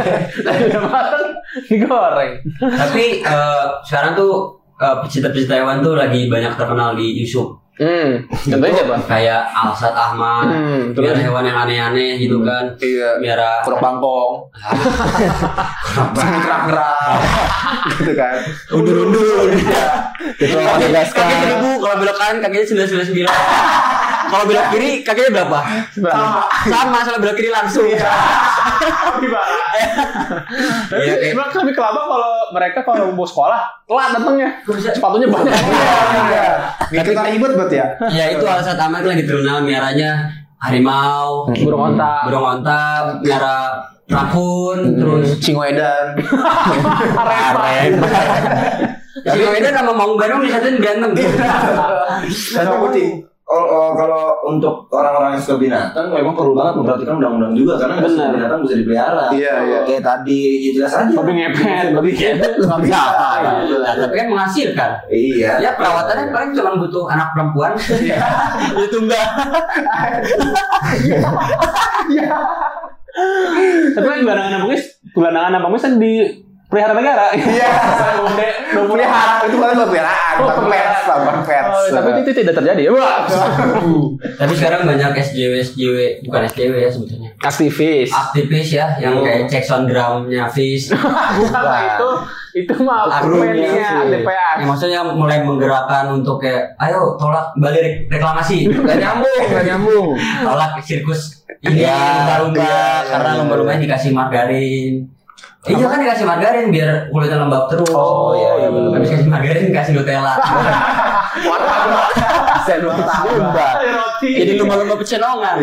Tadi 0.46 0.62
udah 0.68 0.82
matang 0.82 1.26
digoreng. 1.64 2.32
Tapi 2.58 3.04
eh, 3.22 3.64
sekarang 3.82 4.12
tuh 4.14 4.32
eh, 4.74 4.96
pecinta-pecinta 5.00 5.54
hewan 5.54 5.78
tuh 5.80 5.94
lagi 5.94 6.26
banyak 6.26 6.58
terkenal 6.58 6.98
di 6.98 7.14
YouTube. 7.14 7.62
Hmm. 7.74 8.22
Contohnya 8.30 8.70
siapa? 8.72 8.96
Kayak 9.04 9.50
Alsat 9.50 9.90
Ahmad, 9.90 10.46
Hmm, 10.46 10.94
biar 10.94 11.16
hewan 11.16 11.42
yang 11.42 11.58
aneh-aneh 11.58 12.14
gitu 12.16 12.38
kan. 12.40 12.70
iya 12.78 13.18
Biara 13.18 13.66
kurang 13.66 13.82
bangkong 13.82 14.46
gerak 16.14 16.60
gerak 16.64 17.18
gitu 17.90 18.12
kan 18.14 18.36
undur-undur. 18.70 19.50
Kaki 20.38 20.86
kaki 21.10 21.34
seribu 21.36 21.70
kalau 21.78 21.96
belok 21.98 22.14
kanan 22.14 22.38
kakinya 22.38 22.62
sembilan 22.64 22.86
sembilan 22.86 23.06
sembilan. 23.06 23.34
Kalau 24.24 24.44
belok 24.44 24.66
kiri 24.70 24.90
kakinya 25.00 25.30
berapa? 25.34 25.58
Sama. 25.92 26.42
Sama, 26.64 26.98
sama 27.00 27.18
belok 27.18 27.34
kiri 27.34 27.50
langsung. 27.50 27.84
Tapi 27.84 29.26
Iya, 30.94 31.14
kayak- 31.14 31.32
sebenarnya 31.32 31.58
lebih 31.60 31.74
kelaba 31.74 32.00
kalau 32.04 32.32
mereka 32.50 32.78
kalau 32.82 33.04
mau 33.10 33.24
sekolah 33.24 33.60
telat 33.84 34.08
datangnya. 34.12 34.48
Sepatunya 34.90 35.26
banyak. 35.26 35.52
iya 35.54 36.46
nggak 36.86 37.04
kita 37.06 37.22
ribet 37.28 37.52
buat 37.54 37.70
ya 37.70 37.86
Ya 38.08 38.24
itu 38.30 38.44
Alsat 38.44 38.76
Ahmad 38.76 39.02
lagi 39.02 39.24
terkenal 39.24 39.60
miaranya 39.60 40.30
harimau, 40.58 41.44
Burung 41.50 41.92
onta. 41.92 42.24
burung 42.24 42.44
onta, 42.54 42.82
miara 43.20 43.76
rakun, 44.06 44.96
terus 44.96 45.36
Cingoedan 45.38 46.16
Arem. 47.14 47.92
Si 49.14 49.40
Medan 49.40 49.72
sama 49.72 49.92
Maung 49.92 50.14
Bandung 50.14 50.40
disatuin 50.40 50.76
berantem. 50.76 51.10
dan 52.50 52.66
kucing 52.78 53.10
Oh, 53.54 53.66
oh, 53.70 53.90
kalau 53.94 54.42
untuk 54.50 54.90
orang-orang 54.90 55.38
yang 55.38 55.42
suka 55.46 55.62
binatang 55.62 56.10
memang 56.10 56.34
perlu 56.34 56.58
banget 56.58 56.74
memperhatikan 56.82 57.22
undang-undang 57.22 57.54
juga 57.54 57.78
karena 57.78 58.02
nggak 58.02 58.10
semua 58.10 58.34
binatang 58.34 58.58
bisa 58.66 58.74
dipelihara. 58.82 59.24
Iya, 59.30 59.54
iya. 59.62 59.78
Kayak 59.86 60.02
tadi 60.02 60.38
ya 60.58 60.70
jelas 60.74 60.92
aja. 60.98 61.14
Babi 61.14 61.32
ngepet, 61.38 61.86
babi 61.94 62.10
ngepet. 62.10 62.52
nggak 62.58 62.80
bisa 62.82 63.02
Nah, 63.84 63.94
tapi 63.94 64.14
kan 64.18 64.26
menghasilkan. 64.26 64.90
Iya. 65.06 65.52
Ya 65.62 65.70
perawatannya 65.78 66.34
paling 66.34 66.50
cuma 66.50 66.74
butuh 66.82 67.04
anak 67.06 67.28
perempuan. 67.30 67.72
Itu 68.90 68.98
enggak. 69.06 69.28
Tapi 73.94 74.06
kan 74.10 74.18
gelandangan 74.18 74.54
abangnya, 74.58 74.78
gelandangan 75.14 75.52
abangnya 75.62 75.78
kan 75.78 75.92
di 76.02 76.12
pelihara 76.74 76.94
negara. 76.98 77.24
Iya. 77.38 77.70
Udah 78.74 78.84
pelihara 78.90 79.46
itu 79.46 79.54
bukan 79.54 79.86
peliharaan 79.86 80.34
Oh, 80.34 80.50
lah 80.50 80.56
bukan 81.22 81.40
pets 81.46 81.70
Oh, 81.70 81.86
tapi 81.94 82.08
itu 82.26 82.30
tidak 82.34 82.54
terjadi 82.58 82.90
ya. 82.90 82.90
Tapi 84.42 84.52
sekarang 84.58 84.82
banyak 84.82 85.14
SJW 85.14 85.52
SJW 85.62 85.98
bukan 86.26 86.40
SJW 86.50 86.74
ya 86.82 86.90
sebetulnya. 86.90 87.30
Aktivis. 87.38 88.10
Aktivis 88.10 88.68
ya 88.74 88.98
yang 88.98 89.22
kayak 89.22 89.46
cek 89.46 89.62
drumnya 89.86 90.50
Fish. 90.50 90.90
Bukan 90.94 91.80
itu 91.86 92.10
itu 92.54 92.72
mah 92.86 93.10
aktivisnya 93.10 94.06
sih. 94.06 94.10
DPR. 94.14 94.54
Yang 94.62 94.68
maksudnya 94.70 95.00
mulai 95.02 95.42
menggerakkan 95.42 96.10
untuk 96.14 96.42
kayak 96.42 96.74
ayo 96.82 97.14
tolak 97.18 97.54
balik 97.58 98.06
reklamasi. 98.10 98.66
Gak 98.86 98.98
nyambung, 98.98 99.42
gak 99.50 99.64
nyambung. 99.66 100.08
tolak 100.42 100.78
sirkus 100.82 101.42
ini 101.64 101.82
Iya, 101.82 101.96
lumba-lumba 101.96 102.60
iya, 102.60 102.76
iya, 102.76 103.10
karena 103.10 103.30
iya. 103.30 103.38
lumba-lumbanya 103.40 103.80
dikasih 103.88 104.10
margarin. 104.12 104.94
Iya 105.64 105.86
kan 105.88 105.96
dikasih 105.96 106.28
margarin 106.28 106.68
biar 106.68 107.08
kulitnya 107.08 107.40
lembab 107.40 107.72
terus. 107.72 107.88
Oh, 107.88 108.36
iya, 108.36 108.50
iya, 108.60 108.68
bener. 108.68 109.00
Habis 109.00 109.10
kasih 109.16 109.28
margarin 109.28 109.72
kasih 109.72 109.92
Nutella. 109.96 110.36
Sen 112.64 112.80
Roti. 112.80 114.30
Jadi 114.34 114.52
lumba-lumba 114.56 114.96
pecenongan. 114.96 115.56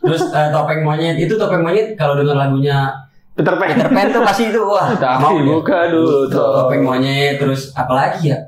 Terus 0.00 0.22
eh, 0.28 0.48
topeng 0.48 0.80
monyet 0.84 1.16
itu 1.16 1.34
topeng 1.34 1.60
monyet 1.60 1.96
kalau 1.96 2.16
dengar 2.16 2.36
lagunya 2.38 2.92
Peter 3.32 3.56
Pan. 3.56 3.68
Peter 3.72 3.88
Pan 3.88 4.06
tuh 4.08 4.22
pasti 4.22 4.42
itu 4.48 4.60
wah 4.62 4.92
Tapi 4.92 5.20
mau 5.20 5.34
dia. 5.34 5.44
buka 5.48 5.78
dulu 5.88 6.28
tuh. 6.28 6.52
topeng 6.64 6.80
monyet 6.80 7.36
terus 7.36 7.72
apalagi 7.72 8.30
ya? 8.30 8.38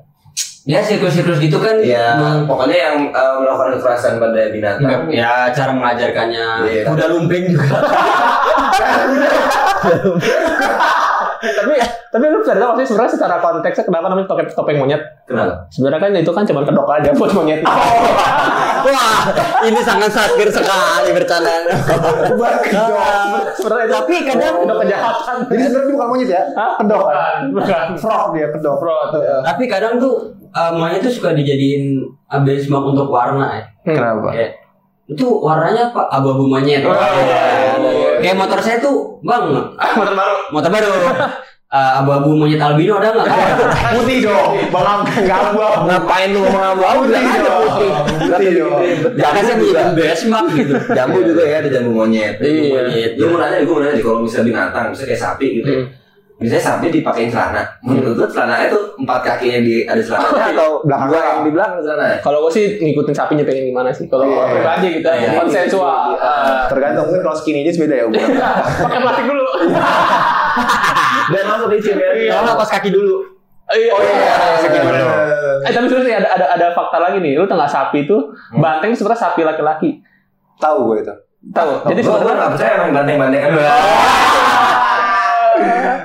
Ya 0.66 0.82
sirkus-sirkus 0.82 1.38
gitu 1.38 1.62
kan 1.62 1.78
Ya, 1.78 2.18
meng- 2.18 2.42
pokoknya 2.42 2.74
yang 2.76 2.96
eh, 3.08 3.34
melakukan 3.38 3.78
kekerasan 3.78 4.18
pada 4.18 4.50
binatang. 4.50 5.06
ya 5.08 5.46
cara 5.48 5.70
mengajarkannya. 5.70 6.46
Iya. 6.66 6.82
kuda 6.84 7.06
lumping 7.06 7.44
juga 7.48 7.78
tapi 11.38 11.72
tapi 12.08 12.24
lu 12.26 12.40
sadar 12.40 12.62
nggak 12.66 12.80
sih 12.80 12.86
sebenarnya 12.88 13.12
secara 13.12 13.36
konteksnya 13.38 13.84
kenapa 13.84 14.06
namanya 14.08 14.26
topeng 14.26 14.48
topeng 14.48 14.76
monyet? 14.78 15.02
Kenapa? 15.24 15.68
Sebenarnya 15.68 15.98
kan 15.98 16.10
itu 16.14 16.30
kan 16.30 16.44
cuma 16.44 16.60
kedok 16.62 16.86
aja 16.88 17.10
buat 17.12 17.32
monyet. 17.32 17.60
Wah, 18.86 19.18
ini 19.62 19.80
sangat 19.80 20.10
satir 20.10 20.46
sekali 20.46 21.10
bercanda. 21.10 21.50
Sebenarnya 23.52 23.86
Tapi 23.92 24.14
kadang- 24.22 24.62
kedok 24.62 24.78
kejahatan. 24.80 25.36
jadi 25.46 25.62
sebenarnya 25.64 25.92
bukan 25.92 26.06
monyet 26.08 26.28
ya 26.28 26.42
kedok 26.76 27.02
kan 27.04 27.38
Bukan, 27.50 27.86
frog 27.96 28.26
dia 28.32 28.46
kedok 28.48 28.76
Frog. 28.78 29.08
Tapi 29.42 29.62
kadang 29.66 29.98
tuh 29.98 30.14
eh, 30.48 30.72
monyet 30.72 31.00
tuh 31.00 31.12
suka 31.12 31.32
dijadiin 31.32 32.00
eh, 32.04 32.40
benchmark 32.40 32.84
untuk 32.86 33.08
warna 33.08 33.46
ya. 33.54 33.64
kenapa 33.84 34.30
Kayak 34.30 34.52
itu 35.06 35.22
warnanya 35.22 35.94
apa? 35.94 36.02
Abu-abu 36.12 36.44
monyet. 36.44 36.82
Oh, 36.82 36.90
iya, 36.90 37.78
iya, 37.78 37.90
iya. 37.92 38.05
Kayak 38.22 38.36
motor 38.36 38.58
saya 38.60 38.78
tuh, 38.78 39.18
Bang, 39.22 39.50
Motor 39.98 40.14
baru. 40.14 40.36
motor 40.52 40.70
baru. 40.70 40.90
Eh, 41.66 41.90
abu-abu 41.98 42.38
monyet 42.38 42.62
albino 42.62 43.02
ada 43.02 43.10
nggak? 43.10 43.26
putih 43.98 44.22
dong 44.22 44.54
bang 44.70 45.00
nggak 45.02 45.38
abu 45.50 45.58
Ngapain 45.90 46.28
lu 46.30 46.38
ngomong 46.46 46.64
abu-abu? 46.78 47.00
Putih 47.10 47.26
dong. 47.42 47.62
Putih 48.22 48.50
dong. 48.62 48.80
Jangan 49.18 49.42
saya 49.42 49.56
menjadi 49.58 49.92
benchmark 49.98 50.46
gitu. 50.54 50.74
Jambu 50.94 51.18
juga 51.26 51.42
ya 51.42 51.56
ada 51.58 51.68
jambu 51.68 51.90
monyet. 51.90 52.38
Iya. 52.38 52.86
Monyet. 52.86 53.10
Lu 53.18 53.24
mau 53.34 53.38
nanya, 53.42 53.58
gue 53.66 53.74
mau 53.74 53.82
nanya 53.82 53.98
kalau 53.98 54.20
misalnya 54.22 54.46
binatang, 54.46 54.84
misalnya 54.94 55.10
kayak 55.10 55.22
sapi 55.26 55.46
gitu. 55.58 55.70
Hmm. 55.74 55.86
Misalnya 56.36 56.60
sapi 56.62 56.92
dipakein 56.92 57.32
celana, 57.32 57.64
menurut 57.80 58.12
lu 58.12 58.26
celananya 58.26 58.68
tuh 58.68 58.92
empat 58.94 59.24
kakinya 59.24 59.56
di 59.58 59.82
ada 59.82 59.96
celananya 59.98 60.52
atau 60.52 60.84
Belakang 60.84 61.08
dua 61.08 61.16
belakang. 61.16 61.32
yang 61.32 61.40
di 61.40 61.52
belakang 61.56 61.78
celananya? 61.80 62.16
Kalau 62.20 62.38
gue 62.38 62.52
sih 62.52 62.66
ngikutin 62.76 63.14
sapinya 63.14 63.40
pengen 63.40 63.64
gimana 63.66 63.88
sih. 63.88 64.04
Kalau 64.04 64.28
Iya. 64.28 64.44
pribadi 64.52 64.86
gitu, 64.94 65.08
Iya. 65.08 65.30
konsensual. 65.32 66.12
Eh, 66.12 66.60
tergantung 66.68 67.08
mungkin 67.08 67.22
kalau 67.22 67.32
skinny 67.34 67.64
jeans 67.64 67.78
beda 67.78 67.94
ya 67.94 68.04
Bu. 68.04 68.12
Pakai 68.84 69.00
plastik 69.00 69.24
dulu. 69.24 69.44
Dan 71.32 71.42
masuk 71.46 71.68
licin 71.68 71.96
ya. 71.96 72.10
Iya. 72.12 72.30
Kalau 72.36 72.52
pas 72.54 72.70
kaki 72.70 72.88
dulu. 72.90 73.16
Iya. 73.66 73.90
Oh 73.90 73.98
iya, 73.98 74.34
Sakit 74.60 74.76
iya. 74.76 74.84
dulu. 74.84 75.04
Eh 75.58 75.72
tapi 75.72 75.86
nih 75.88 76.14
ada 76.14 76.28
ada 76.30 76.46
ada 76.52 76.66
fakta 76.70 76.98
lagi 77.00 77.18
nih. 77.18 77.32
Lu 77.34 77.44
tau 77.44 77.56
nggak 77.56 77.72
sapi 77.72 78.04
itu 78.04 78.16
banteng 78.54 78.92
sebenarnya 78.92 79.20
sapi 79.22 79.40
laki-laki. 79.40 80.04
tahu 80.56 80.88
gue 80.88 80.96
itu 81.00 81.14
Tahu. 81.48 81.70
Jadi 81.86 82.00
sebenarnya 82.00 82.20
sebenarnya 82.22 82.36
nggak 82.38 82.52
percaya 82.52 82.72
emang 82.74 82.90
banteng-bantengan. 82.92 83.50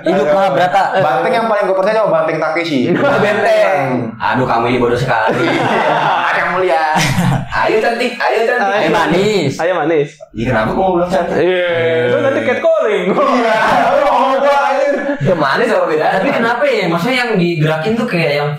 Hidup 0.01 0.27
Mahabharata. 0.27 0.83
banteng 0.97 1.33
yang 1.33 1.45
paling 1.45 1.63
gue 1.65 1.77
percaya 1.77 2.01
cuma 2.01 2.09
banteng 2.21 2.37
Takeshi 2.37 2.89
Benteng. 3.23 4.09
Aduh 4.17 4.45
kamu 4.45 4.73
ini 4.73 4.77
bodoh 4.79 4.97
sekali. 4.97 5.45
ada 6.29 6.37
yang 6.37 6.49
mulia 6.55 6.83
Ayo 7.61 7.77
cantik, 7.77 8.15
ayo 8.17 8.37
cantik. 8.47 8.79
Eh 8.87 8.89
manis. 8.89 9.53
ayam 9.59 9.83
manis. 9.83 10.17
Iya 10.33 10.45
kenapa 10.49 10.71
kok 10.71 10.81
mau 10.81 10.93
bilang 10.97 11.11
cantik? 11.11 11.35
Iya. 11.37 11.69
Itu 12.09 12.17
nanti 12.23 12.41
catcalling. 12.47 13.05
Iya. 13.11 13.55
Ya 15.21 15.35
manis 15.37 15.69
apa 15.69 15.85
beda? 15.85 16.05
Tapi 16.17 16.29
kenapa 16.33 16.63
ya? 16.65 16.89
Maksudnya 16.89 17.17
yang 17.21 17.31
digerakin 17.37 17.93
tuh 17.93 18.07
kayak 18.09 18.31
yang 18.41 18.49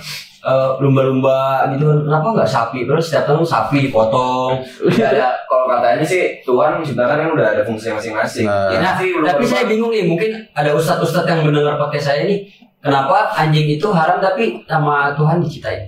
eh, 0.42 0.70
lumba-lumba 0.82 1.70
gitu 1.74 1.86
kenapa 2.02 2.26
nggak 2.34 2.50
sapi 2.50 2.84
terus 2.84 3.06
setiap 3.08 3.30
tahun 3.30 3.46
sapi 3.46 3.88
potong 3.94 4.58
Tidak 4.82 5.08
ada 5.14 5.42
kalau 5.46 5.66
katanya 5.78 6.04
sih 6.04 6.42
Tuhan 6.42 6.82
menciptakan 6.82 7.16
kan 7.22 7.30
udah 7.32 7.46
ada 7.54 7.62
fungsinya 7.62 8.02
masing-masing. 8.02 8.46
Nah. 8.48 8.74
Nah, 8.82 8.92
sih 8.98 9.14
tapi 9.14 9.44
saya 9.46 9.64
bingung 9.70 9.94
nih, 9.94 10.04
mungkin 10.08 10.34
ada 10.56 10.74
ustadz-ustadz 10.74 11.28
yang 11.28 11.46
mendengar 11.46 11.78
podcast 11.78 12.10
saya 12.10 12.26
ini, 12.26 12.50
kenapa 12.82 13.30
anjing 13.38 13.78
itu 13.78 13.86
haram 13.94 14.18
tapi 14.18 14.66
sama 14.66 15.14
Tuhan 15.14 15.38
diciptain? 15.38 15.86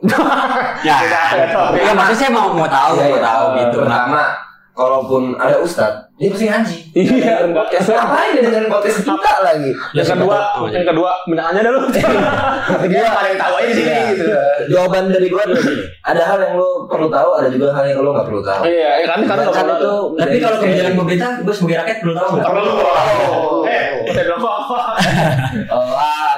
ya, 0.86 0.96
ya, 1.76 1.92
maksudnya 1.92 2.18
saya 2.18 2.30
mau 2.32 2.56
mau 2.56 2.64
tahu, 2.64 2.96
Iya, 2.96 3.04
mau 3.04 3.18
iya. 3.20 3.24
tahu 3.24 3.44
gitu. 3.60 3.76
Pertama, 3.84 4.22
kalaupun 4.80 5.36
ada 5.36 5.60
ustad, 5.60 6.08
dia 6.16 6.32
pasti 6.32 6.48
ngaji. 6.48 6.76
Iya. 6.96 7.52
Podcast. 7.52 7.92
Ngapain 7.92 8.28
dia 8.32 8.42
dengerin 8.48 8.68
podcast 8.72 8.96
kita 9.04 9.34
lagi? 9.44 9.70
Yang 9.92 10.08
kedua, 10.16 10.36
yang 10.72 10.86
kedua, 10.88 11.10
minyak 11.28 11.60
dulu. 11.60 11.80
Dia 12.90 13.02
paling 13.12 13.36
tahu 13.36 13.52
aja 13.60 13.66
di 13.66 13.74
sini 13.76 14.00
gitu. 14.14 14.24
Jawaban 14.72 15.10
dari 15.12 15.26
gua 15.28 15.42
adalah 15.44 15.62
gini. 15.64 15.84
Ada 16.00 16.22
hal 16.24 16.38
yang 16.40 16.54
lo 16.56 16.88
perlu 16.88 17.08
tahu, 17.12 17.28
ada 17.36 17.48
juga 17.50 17.66
hal 17.76 17.84
yang 17.88 18.00
lo 18.00 18.10
nggak 18.16 18.26
perlu 18.28 18.40
tahu. 18.40 18.62
Iya, 18.64 18.90
kan 19.04 19.20
kan 19.26 19.36
nggak 19.36 19.52
Kan 19.52 19.64
perlu 19.64 19.76
itu 19.76 19.94
Tapi 20.16 20.36
kalau 20.40 20.56
kebijakan 20.60 20.94
pemerintah, 20.96 21.30
gue 21.44 21.54
sebagai 21.54 21.76
rakyat 21.84 21.96
perlu 22.00 22.14
tahu 22.16 22.28
nggak? 22.30 22.46
perlu. 22.48 22.72
Eh, 23.66 23.84
saya 24.10 24.24
bilang 24.24 24.40
apa? 24.40 24.82
Oh, 25.74 25.92
ah, 25.94 26.34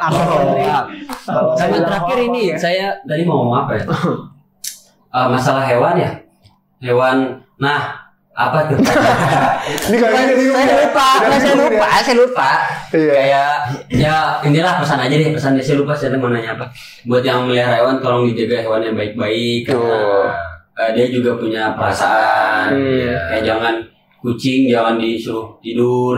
Oh, 1.31 1.55
Sama 1.55 1.79
terakhir 1.79 2.19
ini, 2.27 2.43
saya 2.59 2.99
tadi 3.07 3.23
mau 3.23 3.45
ngomong 3.47 3.67
apa 3.67 3.73
ya? 3.79 3.85
Eh, 5.13 5.27
masalah 5.29 5.63
hewan 5.69 5.95
ya, 6.01 6.11
hewan. 6.81 7.39
Nah, 7.61 8.02
apa 8.33 8.59
tuh? 8.73 8.81
Ini 9.93 9.97
kayaknya 10.01 10.35
bingung 10.41 10.57
saya 10.57 10.65
ya. 10.65 10.77
lupa, 10.89 11.09
saya 11.21 11.55
lupa, 11.57 11.85
ya. 11.85 12.01
saya 12.01 12.17
lupa. 12.17 12.51
Iya. 12.93 13.13
Kayak 13.13 13.53
ya 13.93 14.17
inilah 14.49 14.73
pesan 14.81 14.99
aja 15.05 15.15
deh, 15.15 15.31
pesan 15.37 15.53
saya 15.61 15.77
lupa 15.77 15.93
saya 15.93 16.17
mau 16.17 16.33
nanya 16.33 16.57
apa. 16.57 16.67
Buat 17.05 17.23
yang 17.29 17.45
melihara 17.45 17.85
hewan 17.85 18.01
tolong 18.01 18.33
dijaga 18.33 18.65
hewannya 18.65 18.97
baik-baik 18.97 19.69
karena 19.69 20.01
eh, 20.81 20.91
dia 20.97 21.07
juga 21.13 21.37
punya 21.37 21.77
perasaan. 21.77 22.73
Hmm. 22.73 23.01
Ya, 23.05 23.17
Kayak 23.29 23.45
jangan 23.45 23.75
kucing 24.25 24.71
jangan 24.73 24.97
disuruh 24.97 25.53
tidur. 25.61 26.17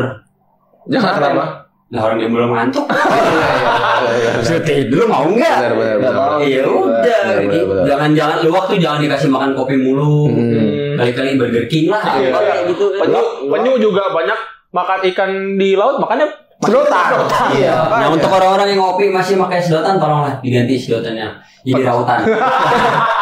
Jangan 0.86 1.18
kenapa? 1.18 1.63
Nah 1.84 2.00
orang 2.00 2.16
dia 2.16 2.28
belum 2.28 2.50
ngantuk. 2.50 2.86
Iya, 4.04 4.36
Suruh 4.44 4.62
tidur 4.62 5.08
mau 5.08 5.24
nggak? 5.24 5.58
Iya 6.44 6.62
udah, 6.68 7.24
gitu. 7.40 7.66
benar. 7.66 7.84
jangan 7.88 8.10
jangan 8.12 8.36
lu 8.44 8.50
waktu 8.52 8.76
jangan 8.76 9.00
dikasih 9.00 9.28
makan 9.32 9.50
kopi 9.56 9.74
mulu, 9.74 10.28
Hmm. 10.28 10.94
kali-kali 10.94 11.40
Burger 11.40 11.64
King 11.66 11.88
lah, 11.88 12.04
Iya. 12.14 12.30
apa 12.30 12.68
gitu. 12.68 12.94
Penyu, 12.94 13.20
penyu 13.48 13.72
juga 13.80 14.12
banyak 14.12 14.36
makan 14.70 14.98
ikan 15.08 15.30
di 15.56 15.72
laut, 15.74 15.96
makanya 15.98 16.28
Sedotan. 16.60 17.10
Iya. 17.58 17.74
Nah 17.90 18.08
untuk 18.08 18.30
orang-orang 18.30 18.70
yang 18.70 18.80
ngopi 18.80 19.08
masih 19.08 19.36
pakai 19.36 19.58
sedotan, 19.58 19.96
tolonglah 19.96 20.38
diganti 20.38 20.76
sedotannya 20.76 21.28
jadi 21.64 21.82
rautan. 21.82 22.20